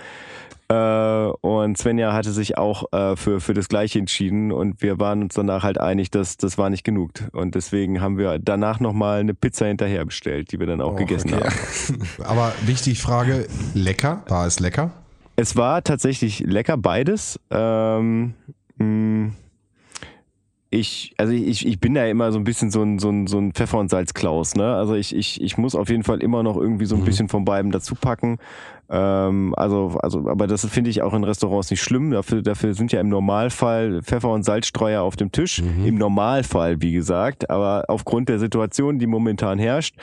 [0.69, 5.23] Äh, und Svenja hatte sich auch äh, für, für das Gleiche entschieden und wir waren
[5.23, 7.11] uns danach halt einig, dass das war nicht genug.
[7.33, 10.97] Und deswegen haben wir danach nochmal eine Pizza hinterher bestellt, die wir dann auch Oh,
[10.97, 11.49] gegessen okay.
[11.49, 12.09] haben.
[12.25, 14.23] Aber wichtig Frage, lecker?
[14.29, 14.93] War es lecker?
[15.35, 17.41] Es war tatsächlich lecker, beides.
[17.51, 18.35] Ähm,
[18.77, 19.33] mh,
[20.73, 23.39] ich, also ich, ich bin da immer so ein bisschen so ein, so ein, so
[23.39, 24.77] ein Pfeffer- und Salzklaus, ne?
[24.77, 27.45] Also ich, ich, ich muss auf jeden Fall immer noch irgendwie so ein bisschen von
[27.45, 28.39] beiden dazu packen.
[28.89, 32.13] Ähm, also, also, aber das finde ich auch in Restaurants nicht schlimm.
[32.13, 35.59] Dafür, dafür sind ja im Normalfall Pfeffer- und Salzstreuer auf dem Tisch.
[35.87, 37.51] Im Normalfall, wie gesagt.
[37.51, 39.97] Aber aufgrund der Situation, die momentan herrscht,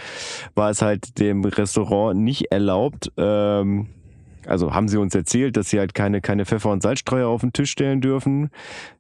[0.54, 3.88] war es halt dem Restaurant nicht erlaubt, ähm,
[4.46, 7.54] also haben sie uns erzählt, dass sie halt keine, keine Pfeffer- und Salzstreuer auf den
[7.54, 8.50] Tisch stellen dürfen.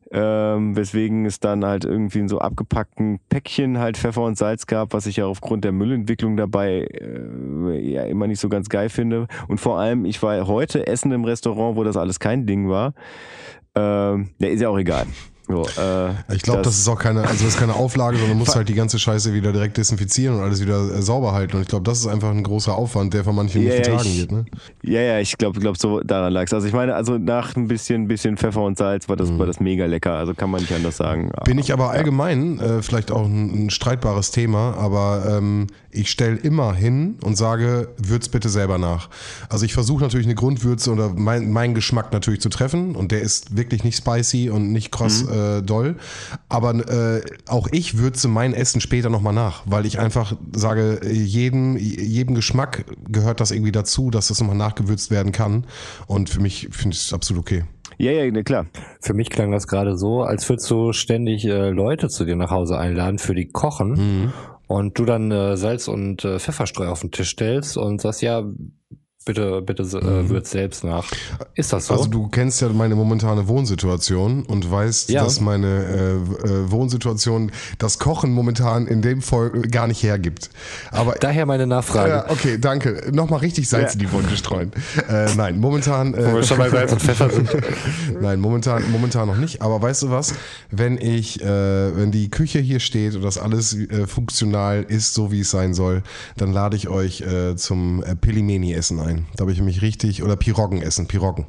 [0.09, 4.93] Ähm, weswegen es dann halt irgendwie in so abgepackten Päckchen halt Pfeffer und Salz gab,
[4.93, 9.27] was ich ja aufgrund der Müllentwicklung dabei äh, ja immer nicht so ganz geil finde.
[9.49, 12.93] Und vor allem, ich war heute essen im Restaurant, wo das alles kein Ding war.
[13.75, 15.05] Ähm, ja, ist ja auch egal.
[15.49, 18.39] So, äh, Ich glaube, das, ist auch keine, also das ist keine Auflage, sondern du
[18.43, 21.55] musst halt die ganze Scheiße wieder direkt desinfizieren und alles wieder äh, sauber halten.
[21.55, 23.91] Und ich glaube, das ist einfach ein großer Aufwand, der von manchen Ja, nicht ja,
[23.93, 24.31] getragen ich- wird.
[24.33, 24.45] Ne?
[24.83, 26.53] Ja, ja, ich glaube, glaub, so daran lag's.
[26.53, 29.59] Also ich meine, also nach ein bisschen, bisschen Pfeffer und Salz war das, war das
[29.61, 30.13] mega lecker.
[30.13, 31.27] Also kann man nicht anders sagen.
[31.27, 31.43] Mhm.
[31.45, 36.35] Bin ich aber allgemein, äh, vielleicht auch ein, ein streitbares Thema, aber ähm, ich stelle
[36.35, 39.09] immer hin und sage, würz bitte selber nach.
[39.49, 43.21] Also ich versuche natürlich eine Grundwürze oder mein, meinen Geschmack natürlich zu treffen und der
[43.21, 45.95] ist wirklich nicht spicy und nicht krass äh, doll.
[46.49, 51.77] Aber äh, auch ich würze mein Essen später nochmal nach, weil ich einfach sage, jedem,
[51.77, 55.65] jedem Geschmack gehört das irgendwie dazu, dass das nochmal nachgewürzt werden kann.
[56.07, 57.63] Und für mich finde ich es absolut okay.
[57.99, 58.67] Ja, ja, ne, klar.
[59.01, 62.51] Für mich klang das gerade so, als würdest du ständig äh, Leute zu dir nach
[62.51, 64.33] Hause einladen, für die kochen Mhm.
[64.67, 68.43] und du dann äh, Salz und äh, Pfefferstreu auf den Tisch stellst und sagst, ja,
[69.28, 71.05] bitte, bitte äh, würz selbst nach.
[71.53, 71.93] Ist das so?
[71.93, 71.99] Mhm.
[71.99, 75.23] Also du kennst ja meine momentane Wohnsituation und weißt, Ja.
[75.23, 80.49] dass meine äh, äh, Wohnsituation das Kochen momentan in dem Fall gar nicht hergibt.
[80.91, 82.09] Aber Daher meine Nachfrage.
[82.09, 83.09] ja, okay, danke.
[83.11, 84.71] Nochmal richtig Salz in die Wunde streuen.
[85.09, 86.13] Äh, nein, momentan.
[86.13, 87.49] Äh, Wo wir schon bei Salz und Pfeffer sind.
[88.21, 89.61] Nein, momentan, momentan noch nicht.
[89.61, 90.34] Aber weißt du was?
[90.71, 91.45] Wenn ich, äh,
[91.95, 95.73] wenn die Küche hier steht und das alles äh, funktional ist, so wie es sein
[95.73, 96.01] soll,
[96.38, 99.16] dann lade ich euch äh, zum äh, Pelimeni-Essen ein.
[99.36, 101.45] Da habe ich mich richtig, oder Piroggen essen, Piroggen.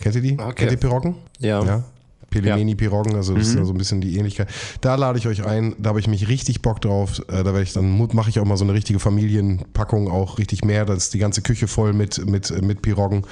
[0.00, 0.32] Kennt ihr die?
[0.38, 0.52] Okay.
[0.54, 1.16] Kennt ihr Piroggen?
[1.38, 1.64] Ja.
[1.64, 1.84] Ja.
[2.30, 4.48] Pelimeni Piroggen, also das ist ja so ein bisschen die Ähnlichkeit.
[4.80, 7.20] Da lade ich euch ein, da habe ich mich richtig Bock drauf.
[7.28, 10.64] Äh, Da werde ich dann mache ich auch mal so eine richtige Familienpackung, auch richtig
[10.64, 10.84] mehr.
[10.84, 13.22] Da ist die ganze Küche voll mit mit mit Piroggen.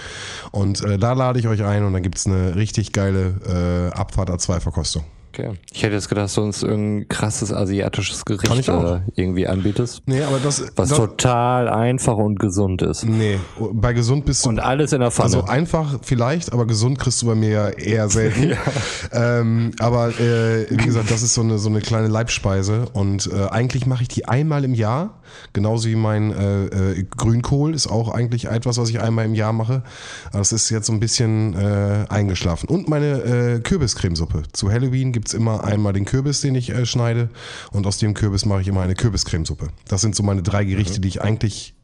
[0.53, 4.31] Und äh, da lade ich euch ein und dann gibt's eine richtig geile äh, Abfahrt
[4.31, 5.03] A2 Verkostung.
[5.35, 5.53] Okay.
[5.73, 10.03] Ich hätte jetzt gedacht, dass du uns irgendein krasses asiatisches Gericht äh, irgendwie anbietest.
[10.05, 13.05] Nee, aber das Was das, total einfach und gesund ist.
[13.05, 13.39] Nee,
[13.73, 15.25] bei gesund bist du Und alles in der Pfanne.
[15.25, 18.53] Also einfach vielleicht, aber gesund kriegst du bei mir ja eher selten.
[19.13, 23.47] ähm, aber äh, wie gesagt, das ist so eine, so eine kleine Leibspeise und äh,
[23.49, 25.23] eigentlich mache ich die einmal im Jahr.
[25.55, 29.55] Genauso wie mein äh, äh, Grünkohl ist auch eigentlich etwas, was ich einmal im Jahr
[29.55, 29.83] mache.
[30.31, 32.69] Das ist jetzt so ein bisschen äh, eingeschlafen.
[32.69, 34.43] Und meine Kürbiscremesuppe.
[34.53, 37.29] Zu Halloween gibt's immer einmal den Kürbis, den ich äh, schneide.
[37.71, 39.69] Und aus dem Kürbis mache ich immer eine Kürbiscremesuppe.
[39.87, 41.77] Das sind so meine drei Gerichte, die ich eigentlich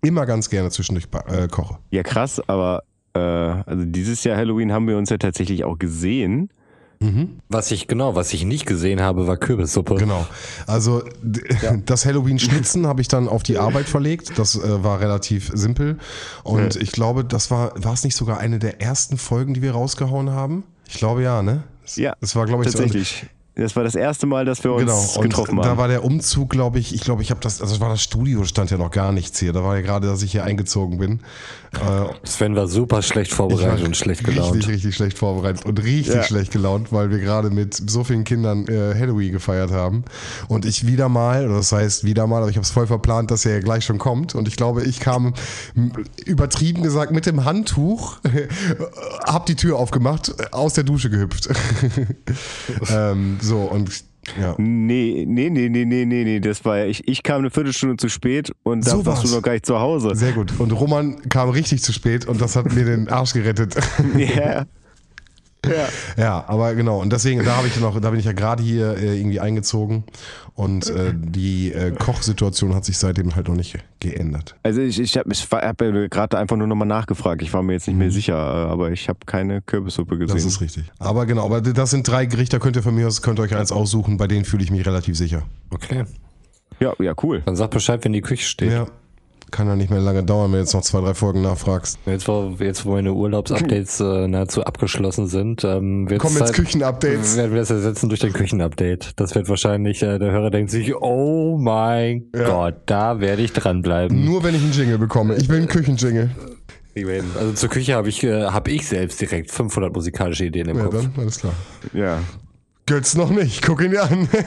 [0.00, 1.78] immer ganz gerne zwischendurch äh, koche.
[1.90, 2.84] Ja, krass, aber
[3.14, 6.50] äh, also dieses Jahr Halloween haben wir uns ja tatsächlich auch gesehen.
[7.48, 9.96] was ich, genau, was ich nicht gesehen habe, war Kürbissuppe.
[9.96, 10.24] Genau.
[10.68, 11.42] Also d-
[11.84, 14.38] das Halloween-Schnitzen habe ich dann auf die Arbeit verlegt.
[14.38, 15.98] Das äh, war relativ simpel.
[16.44, 19.72] Und ich glaube, das war, war es nicht sogar eine der ersten Folgen, die wir
[19.72, 20.62] rausgehauen haben?
[20.88, 21.64] Ich glaube ja, ne?
[21.96, 23.26] Das- Ja, Das war, glaube ich, so- Tatsächlich.
[23.54, 24.80] Das war das erste Mal, dass wir uns
[25.14, 25.76] Genau, getroffen da haben.
[25.76, 28.44] war der Umzug, glaube ich, ich glaube, ich habe das, also das war das Studio,
[28.44, 29.52] stand ja noch gar nichts hier.
[29.52, 31.20] Da war ja gerade, dass ich hier eingezogen bin.
[31.74, 34.54] Äh, Sven war super schlecht vorbereitet und schlecht gelaunt.
[34.54, 36.22] Richtig, richtig schlecht vorbereitet und richtig Ja.
[36.22, 40.04] schlecht gelaunt, weil wir gerade mit so vielen Kindern äh, Halloween gefeiert haben.
[40.48, 43.30] Und ich wieder mal, oder das heißt wieder mal, aber ich habe es voll verplant,
[43.30, 44.34] dass er ja gleich schon kommt.
[44.34, 45.32] Und ich glaube, ich kam
[46.26, 48.18] übertrieben gesagt mit dem Handtuch,
[49.24, 51.48] hab die Tür aufgemacht, aus der Dusche gehüpft.
[52.90, 53.90] ähm, so und
[54.40, 54.54] ja.
[54.58, 57.96] Nee, nee, nee, nee, nee, nee, nee, das war ja, ich, ich kam eine Viertelstunde
[57.96, 59.34] zu spät und da So warst du war's.
[59.36, 60.14] noch gar nicht zu Hause.
[60.14, 60.52] Sehr gut.
[60.58, 63.74] Und Roman kam richtig zu spät und das hat mir den Arsch gerettet.
[64.16, 64.64] Ja.
[65.64, 65.88] Ja.
[66.16, 67.00] Ja, aber genau.
[67.00, 70.04] Und deswegen, da habe ich noch, da bin ich ja gerade hier äh, irgendwie eingezogen
[70.54, 74.56] und äh, die äh, Kochsituation hat sich seitdem halt noch nicht geändert.
[74.64, 77.42] Also ich, ich habe ich hab gerade einfach nur nochmal nachgefragt.
[77.42, 80.36] Ich war mir jetzt nicht mehr sicher, äh, aber ich habe keine Kürbissuppe gesehen.
[80.36, 80.90] Das ist richtig.
[80.98, 83.44] Aber genau, aber das sind drei Gerichte, da könnt ihr von mir aus, könnt ihr
[83.44, 85.42] euch eins aussuchen, bei denen fühle ich mich relativ sicher.
[85.70, 86.04] Okay.
[86.80, 87.42] ja, ja, cool.
[87.44, 88.72] Dann sag Bescheid, wenn die Küche steht.
[88.72, 88.86] Ja.
[89.52, 91.98] Kann ja nicht mehr lange dauern, wenn du jetzt noch zwei, drei Folgen nachfragst.
[92.06, 97.36] Jetzt, wo, jetzt, wo meine Urlaubsupdates äh, nahezu abgeschlossen sind, ähm, wird's Kommen jetzt Küchenupdates.
[97.36, 99.12] werden wir das ersetzen durch den Küchenupdate.
[99.16, 102.48] Das wird wahrscheinlich, äh, der Hörer denkt sich, oh mein Ja.
[102.48, 104.24] Gott, da werde ich dranbleiben.
[104.24, 105.36] Nur wenn ich einen Jingle bekomme.
[105.36, 106.30] Ich will einen Küchenjingle.
[107.38, 110.84] Also zur Küche habe ich, äh, hab ich selbst direkt 500 musikalische Ideen im Ja,
[110.84, 110.94] Kopf.
[110.94, 111.52] dann, alles klar.
[111.92, 112.18] Ja.
[112.86, 113.62] Götz noch nicht.
[113.62, 114.28] Guck ihn dir an.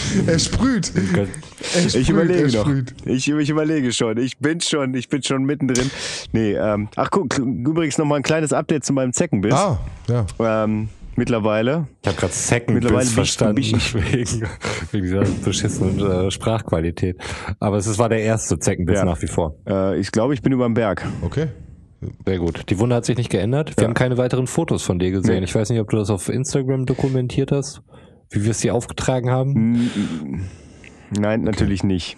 [0.26, 0.92] er sprüht.
[0.94, 1.26] Er
[1.76, 2.70] Ich sprüht, überlege er noch.
[3.04, 4.16] Ich, ich überlege schon.
[4.18, 5.90] Ich bin schon, ich bin schon mittendrin.
[6.32, 9.54] Nee, ähm, ach guck, übrigens noch mal ein kleines Update zu meinem Zeckenbiss.
[9.54, 9.78] Ah,
[10.08, 10.26] ja.
[10.64, 11.86] Ähm, mittlerweile.
[12.02, 14.48] Ich habe gerade Second Mittlerweile Biss bin ich- verstanden bin ich- wegen,
[14.92, 17.16] wegen dieser beschissenen äh, Sprachqualität.
[17.60, 19.04] Aber es war der erste Zeckenbiss Ja.
[19.04, 19.56] nach wie vor.
[19.68, 21.06] Äh, ich glaube, ich bin über dem Berg.
[21.22, 21.48] Okay.
[22.26, 22.68] Sehr gut.
[22.68, 23.76] Die Wunde hat sich nicht geändert.
[23.76, 23.88] Wir Ja.
[23.88, 25.38] haben keine weiteren Fotos von dir gesehen.
[25.38, 25.44] Nee.
[25.44, 27.80] Ich weiß nicht, ob du das auf Instagram dokumentiert hast,
[28.32, 29.90] wie wir es dir aufgetragen haben.
[31.18, 32.16] Nein, natürlich nicht.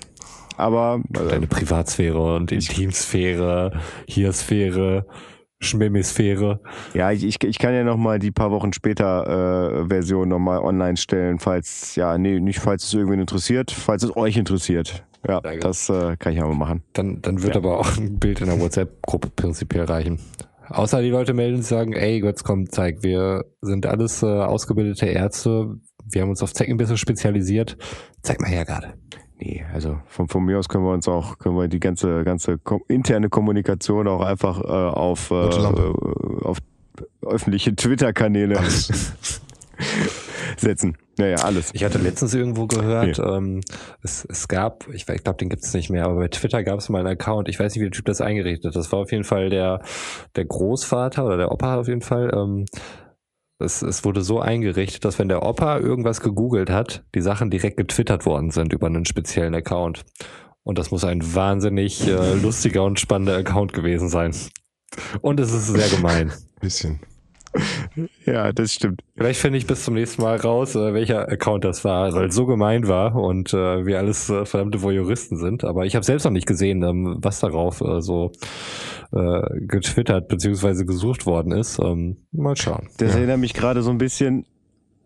[0.57, 3.73] Aber äh, Deine Privatsphäre und Intimsphäre,
[4.07, 5.07] Hiersphäre,
[5.61, 6.61] Schmimmisphäre.
[6.93, 10.39] ja, ich, ich, ich kann ja noch mal die paar Wochen später äh, Version noch
[10.39, 15.05] mal online stellen, falls ja, nee, nicht falls es irgendwen interessiert, falls es euch interessiert.
[15.27, 15.65] Ja, gut.
[15.65, 16.83] das äh, kann ich aber machen.
[16.93, 17.61] Dann, dann wird Ja.
[17.61, 20.21] aber auch ein Bild in der WhatsApp-Gruppe prinzipiell reichen.
[20.69, 25.07] Außer die Leute melden und sagen, ey, Götz, komm, zeig, wir sind alles äh, ausgebildete
[25.07, 25.77] Ärzte,
[26.11, 27.77] wir haben uns auf Zeckenbisse spezialisiert.
[28.23, 28.95] Zeig mal her gerade.
[29.39, 32.59] Nee, also von, von mir aus können wir uns auch, können wir die ganze, ganze
[32.59, 36.59] kom interne Kommunikation auch einfach äh, auf, äh, äh, auf
[37.23, 38.61] öffentliche Twitter-Kanäle
[40.57, 40.97] setzen.
[41.17, 41.71] Naja, alles.
[41.75, 43.61] Ich hatte letztens irgendwo gehört, ähm,
[44.03, 46.79] es, es gab, ich, ich glaube, den gibt es nicht mehr, aber bei Twitter gab
[46.79, 48.77] es mal einen Account, ich weiß nicht, wie der Typ das eingerichtet hat.
[48.77, 49.81] Das war auf jeden Fall der,
[50.37, 52.33] der Großvater oder der Opa auf jeden Fall.
[52.35, 52.67] Ähm,
[53.59, 57.77] es, es wurde so eingerichtet, dass wenn der Opa irgendwas gegoogelt hat, die Sachen direkt
[57.77, 60.05] getwittert worden sind über einen speziellen Account.
[60.63, 64.35] Und das muss ein wahnsinnig äh, lustiger und spannender Account gewesen sein.
[65.21, 66.33] Und es ist sehr gemein.
[66.61, 67.01] Bisschen.
[68.27, 69.03] Ja, das stimmt.
[69.17, 72.35] Vielleicht finde ich bis zum nächsten Mal raus, äh, welcher Account das war, weil es
[72.35, 75.63] so gemein war und äh, wir alles äh, verdammte Voyeuristen sind.
[75.65, 78.33] Aber ich habe selbst noch nicht gesehen, ähm, was darauf äh, so
[79.13, 80.85] äh, getwittert bzw.
[80.85, 81.79] gesucht worden ist.
[81.79, 82.89] Ähm, mal schauen.
[82.99, 83.19] Das Ja.
[83.19, 84.47] erinnert mich gerade so ein bisschen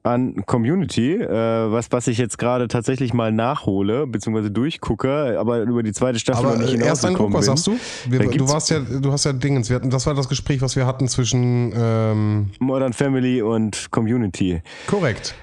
[0.09, 5.83] an Community, äh, was, was ich jetzt gerade tatsächlich mal nachhole, beziehungsweise durchgucke, aber über
[5.83, 7.79] die zweite Staffel Aber noch nicht äh, erst Eindruck, hinausgekommen was sagst du?
[8.11, 9.69] Wir, du warst ja, du hast ja Dingens.
[9.69, 11.73] Wir hatten, das war das Gespräch, was wir hatten zwischen.
[11.77, 14.63] Ähm, Modern Family und Community.
[14.87, 15.35] korrekt.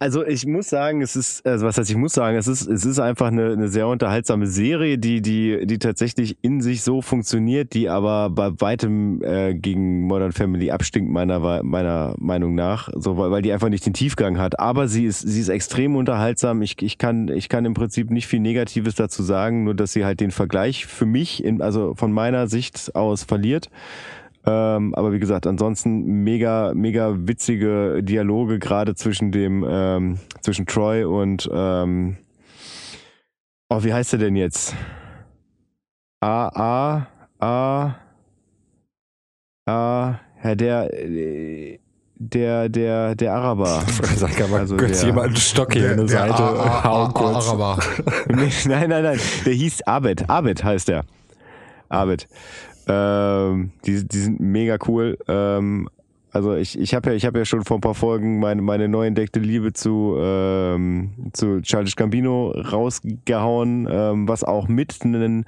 [0.00, 2.84] Also ich muss sagen, es ist, also was heißt ich muss sagen, es ist, es
[2.84, 7.74] ist einfach eine, eine sehr unterhaltsame Serie, die, die, die tatsächlich in sich so funktioniert,
[7.74, 13.32] die aber bei weitem äh, gegen Modern Family abstinkt meiner, meiner Meinung nach, so, weil,
[13.32, 14.60] weil die einfach nicht den Tiefgang hat.
[14.60, 16.62] Aber sie ist, sie ist extrem unterhaltsam.
[16.62, 20.04] Ich, ich kann, ich kann im Prinzip nicht viel Negatives dazu sagen, nur dass sie
[20.04, 23.68] halt den Vergleich für mich, in, also von meiner Sicht aus verliert.
[24.46, 31.04] Ähm, aber wie gesagt, ansonsten mega, mega witzige Dialoge, gerade zwischen dem, ähm, zwischen Troy
[31.04, 32.16] und, ähm,
[33.68, 34.74] oh, wie heißt er denn jetzt?
[36.20, 37.06] A, A,
[37.40, 37.94] A,
[39.66, 40.88] A, ja, der,
[42.16, 43.82] der, der, der Araber.
[44.16, 46.38] Sag mal, Also kurz der- jemand einen Stock hier in die Seite
[46.84, 47.48] hauen kurz.
[47.48, 47.78] Araber.
[48.28, 49.20] Nee, nein, nein, nein.
[49.44, 50.28] Der hieß Abed.
[50.30, 51.04] Abed heißt der.
[51.90, 52.28] Abed.
[52.88, 55.18] Ähm, die, die sind mega cool.
[55.28, 55.88] Ähm,
[56.30, 58.88] also ich, ich habe ja, ich habe ja schon vor ein paar Folgen meine, meine
[58.88, 65.44] neu entdeckte Liebe zu, ähm, zu Childish Gambino rausgehauen, ähm, was auch mit ein,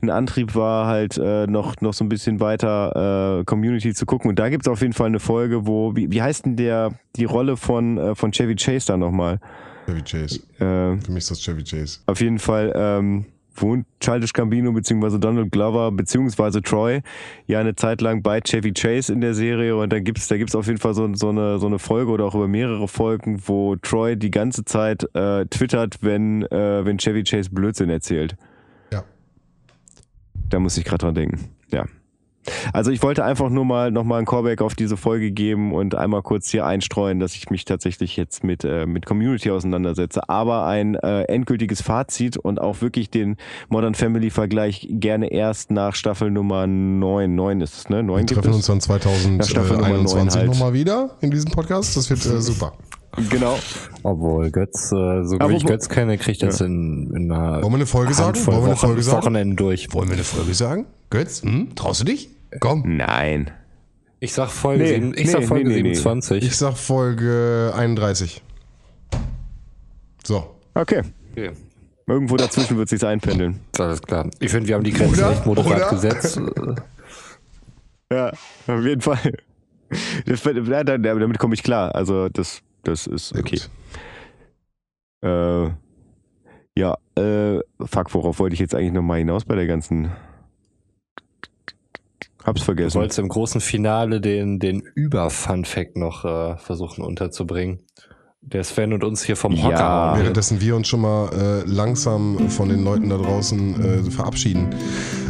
[0.00, 4.30] ein Antrieb war, halt äh, noch, noch so ein bisschen weiter äh, Community zu gucken.
[4.30, 7.24] Und da gibt's auf jeden Fall eine Folge, wo, wie, wie heißt denn der, die
[7.24, 9.38] Rolle von, äh, von Chevy Chase da nochmal?
[9.86, 10.40] Chevy Chase.
[10.56, 12.00] Äh, Für mich ist das Chevy Chase.
[12.06, 17.00] auf jeden Fall ähm, wohnt Childish Gambino beziehungsweise Donald Glover beziehungsweise Troy
[17.46, 20.54] ja eine Zeit lang bei Chevy Chase in der Serie und da gibt's da gibt's
[20.54, 23.76] auf jeden Fall so, so eine so eine Folge oder auch über mehrere Folgen, wo
[23.76, 28.36] Troy die ganze Zeit äh, twittert, wenn äh, wenn Chevy Chase Blödsinn erzählt.
[28.90, 29.04] Ja.
[30.48, 31.50] Da muss ich gerade dran denken.
[31.70, 31.84] Ja.
[32.72, 36.22] Also ich wollte einfach nur mal nochmal ein Callback auf diese Folge geben und einmal
[36.22, 40.28] kurz hier einstreuen, dass ich mich tatsächlich jetzt mit, äh, mit Community auseinandersetze.
[40.28, 43.36] Aber ein äh, endgültiges Fazit und auch wirklich den
[43.68, 47.34] Modern Family Vergleich gerne erst nach Staffel Nummer 9.
[47.34, 48.02] 9 ist es, ne?
[48.02, 48.80] 9 Wir treffen uns dann
[49.38, 50.46] Ja, Staffel Nummer 9 2021 halt.
[50.48, 51.96] nochmal wieder in diesem Podcast.
[51.96, 52.72] Das wird äh, super.
[53.30, 53.58] Genau.
[54.02, 57.72] Obwohl Götz, äh, so Aber wie ich Götz kenne, kriegt das in, in einer Wollen
[57.72, 58.36] wir eine Folge sagen?
[58.46, 59.18] Wollen wir eine Wochen, Folge sagen?
[59.22, 59.92] Wochenenden durch.
[59.92, 60.86] Wollen wir eine Folge sagen?
[61.10, 61.74] Götz, hm?
[61.74, 62.30] traust du dich?
[62.60, 62.96] Komm.
[62.96, 63.50] Nein.
[64.20, 65.94] Ich sag Folge, Nee, sieben, ich nee, sag Folge nee, nee, nee.
[65.94, 66.44] 27.
[66.44, 68.42] Ich sag Folge 31.
[70.24, 70.54] So.
[70.74, 71.02] Okay.
[71.32, 71.50] Okay.
[72.06, 73.60] Irgendwo dazwischen wird sich's einpendeln.
[73.72, 74.28] Ist alles klar.
[74.40, 75.32] Ich finde, wir haben die Grenzen Oder?
[75.32, 75.90] echt moderat Oder?
[75.90, 76.40] gesetzt.
[78.12, 78.28] Ja,
[78.66, 79.18] auf jeden Fall.
[80.26, 81.94] Das, ja, da- damit komme ich klar.
[81.94, 83.60] Also das, das ist okay.
[85.22, 85.70] Äh,
[86.76, 90.12] ja, äh, fuck, worauf wollte ich jetzt eigentlich nochmal hinaus bei der ganzen.
[92.44, 92.98] Hab's Du vergessen.
[92.98, 97.84] wolltest im großen Finale den, den Über-Fun-Fact noch äh, versuchen unterzubringen.
[98.44, 99.62] Der Sven und uns hier vom Ja.
[99.62, 100.22] Hocker will.
[100.22, 104.66] Währenddessen wir uns schon mal äh, langsam von den Leuten da draußen äh, verabschieden.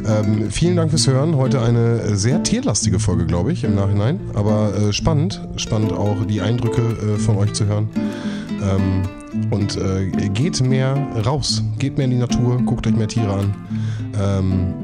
[0.07, 1.37] Ähm, vielen Dank fürs Hören.
[1.37, 4.19] Heute eine sehr tierlastige Folge, glaube ich, im Nachhinein.
[4.35, 5.47] Aber äh, spannend.
[5.57, 7.91] Spannend auch die Eindrücke äh, von euch zu hören.
[8.63, 9.03] Ähm,
[9.51, 10.97] und äh, geht mehr
[11.27, 11.63] raus.
[11.79, 12.63] Geht mehr in die Natur.
[12.65, 13.55] Guckt euch mehr Tiere an.
[14.19, 14.75] Ähm,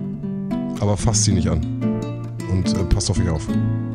[0.81, 1.61] aber fasst sie nicht an.
[2.53, 3.49] Und äh, passt auf euch auf.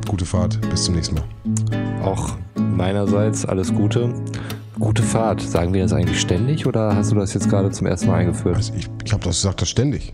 [0.07, 0.59] Gute Fahrt.
[0.71, 1.23] Bis zum nächsten Mal.
[2.03, 2.35] Auch
[2.75, 4.13] meinerseits alles Gute.
[4.79, 5.41] Gute Fahrt.
[5.41, 8.55] Sagen wir das eigentlich ständig oder hast du das jetzt gerade zum ersten Mal eingeführt?
[8.55, 10.13] Also ich ich habe das gesagt, das ständig.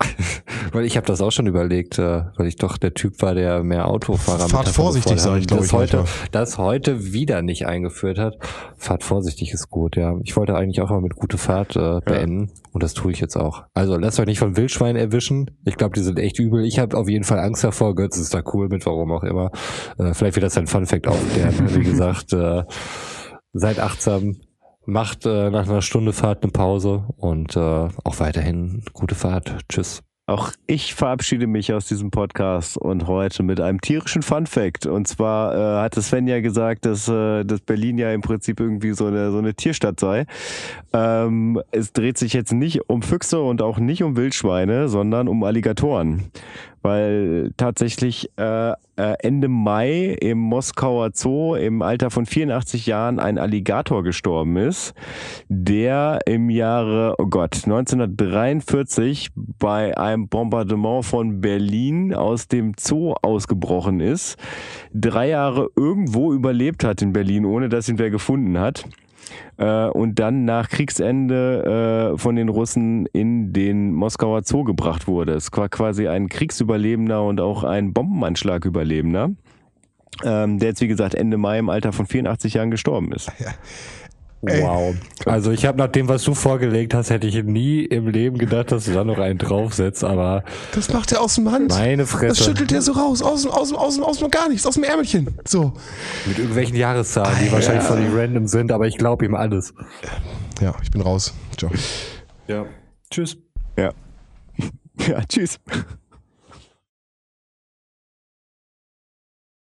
[0.72, 3.62] Weil ich habe das auch schon überlegt, äh, weil ich doch der Typ war, der
[3.62, 5.48] mehr Autofahrer Fahrt vorsichtig, Vorteil sag ich, hat.
[5.48, 8.36] glaub das ich, heute, das heute wieder nicht eingeführt hat.
[8.76, 10.14] Fahrt vorsichtig ist gut, ja.
[10.24, 13.36] Ich wollte eigentlich auch mal mit gute Fahrt äh, beenden und das tue ich jetzt
[13.36, 13.64] auch.
[13.74, 15.50] Also lasst euch nicht von Wildschweinen erwischen.
[15.64, 16.64] Ich glaube, die sind echt übel.
[16.64, 17.94] Ich habe auf jeden Fall Angst davor.
[17.94, 19.50] Götz ist da cool mit, warum auch immer.
[19.98, 21.54] Äh, vielleicht wird das ein Fun Fact aufklären.
[21.74, 22.64] Wie gesagt, äh,
[23.52, 24.36] seid achtsam.
[24.86, 29.58] Macht äh, nach einer Stunde Fahrt eine Pause und äh, auch weiterhin gute Fahrt.
[29.68, 30.02] Tschüss.
[30.28, 34.84] Auch ich verabschiede mich aus diesem Podcast und heute mit einem tierischen Fun Fact.
[34.84, 38.92] Und zwar äh, hatte Sven ja gesagt, dass, äh, dass Berlin ja im Prinzip irgendwie
[38.92, 40.26] so eine, so eine Tierstadt sei.
[40.92, 45.44] Ähm, es dreht sich jetzt nicht um Füchse und auch nicht um Wildschweine, sondern um
[45.44, 46.24] Alligatoren.
[46.82, 48.74] Weil tatsächlich äh, äh,
[49.20, 54.94] Ende Mai im Moskauer Zoo im Alter von 84 Jahren ein Alligator gestorben ist,
[55.48, 64.00] der im Jahre, oh Gott, 1943 bei einem Bombardement von Berlin aus dem Zoo ausgebrochen
[64.00, 64.36] ist,
[64.92, 68.84] drei Jahre irgendwo überlebt hat in Berlin, ohne dass ihn wer gefunden hat
[69.56, 75.32] äh, und dann nach Kriegsende äh, von den Russen in den Moskauer Zoo gebracht wurde.
[75.32, 79.30] Es war quasi ein Kriegsüberlebender und auch ein Bombenanschlagüberlebender,
[80.24, 83.30] ähm, der jetzt wie gesagt Ende Mai im Alter von 84 Jahren gestorben ist.
[84.40, 84.94] Wow.
[85.26, 88.70] Also ich habe nach dem, was du vorgelegt hast, hätte ich nie im Leben gedacht,
[88.70, 91.70] dass du da noch einen draufsetzt, aber Das macht er aus dem Hand.
[91.70, 92.44] meine Das Fresse.
[92.44, 94.74] schüttelt er so raus, aus, dem- aus, dem- aus, dem- aus dem gar nichts, aus
[94.74, 95.34] dem Ärmelchen.
[95.46, 95.72] So.
[96.26, 99.74] Mit irgendwelchen Jahreszahlen, die wahrscheinlich völlig random sind, aber ich glaube ihm alles.
[100.60, 101.34] Ja, ich bin raus.
[101.56, 101.70] Ciao.
[102.46, 102.64] Ja.
[103.10, 103.36] Tschüss.
[103.76, 103.90] Ja.
[105.08, 105.58] Ja, tschüss.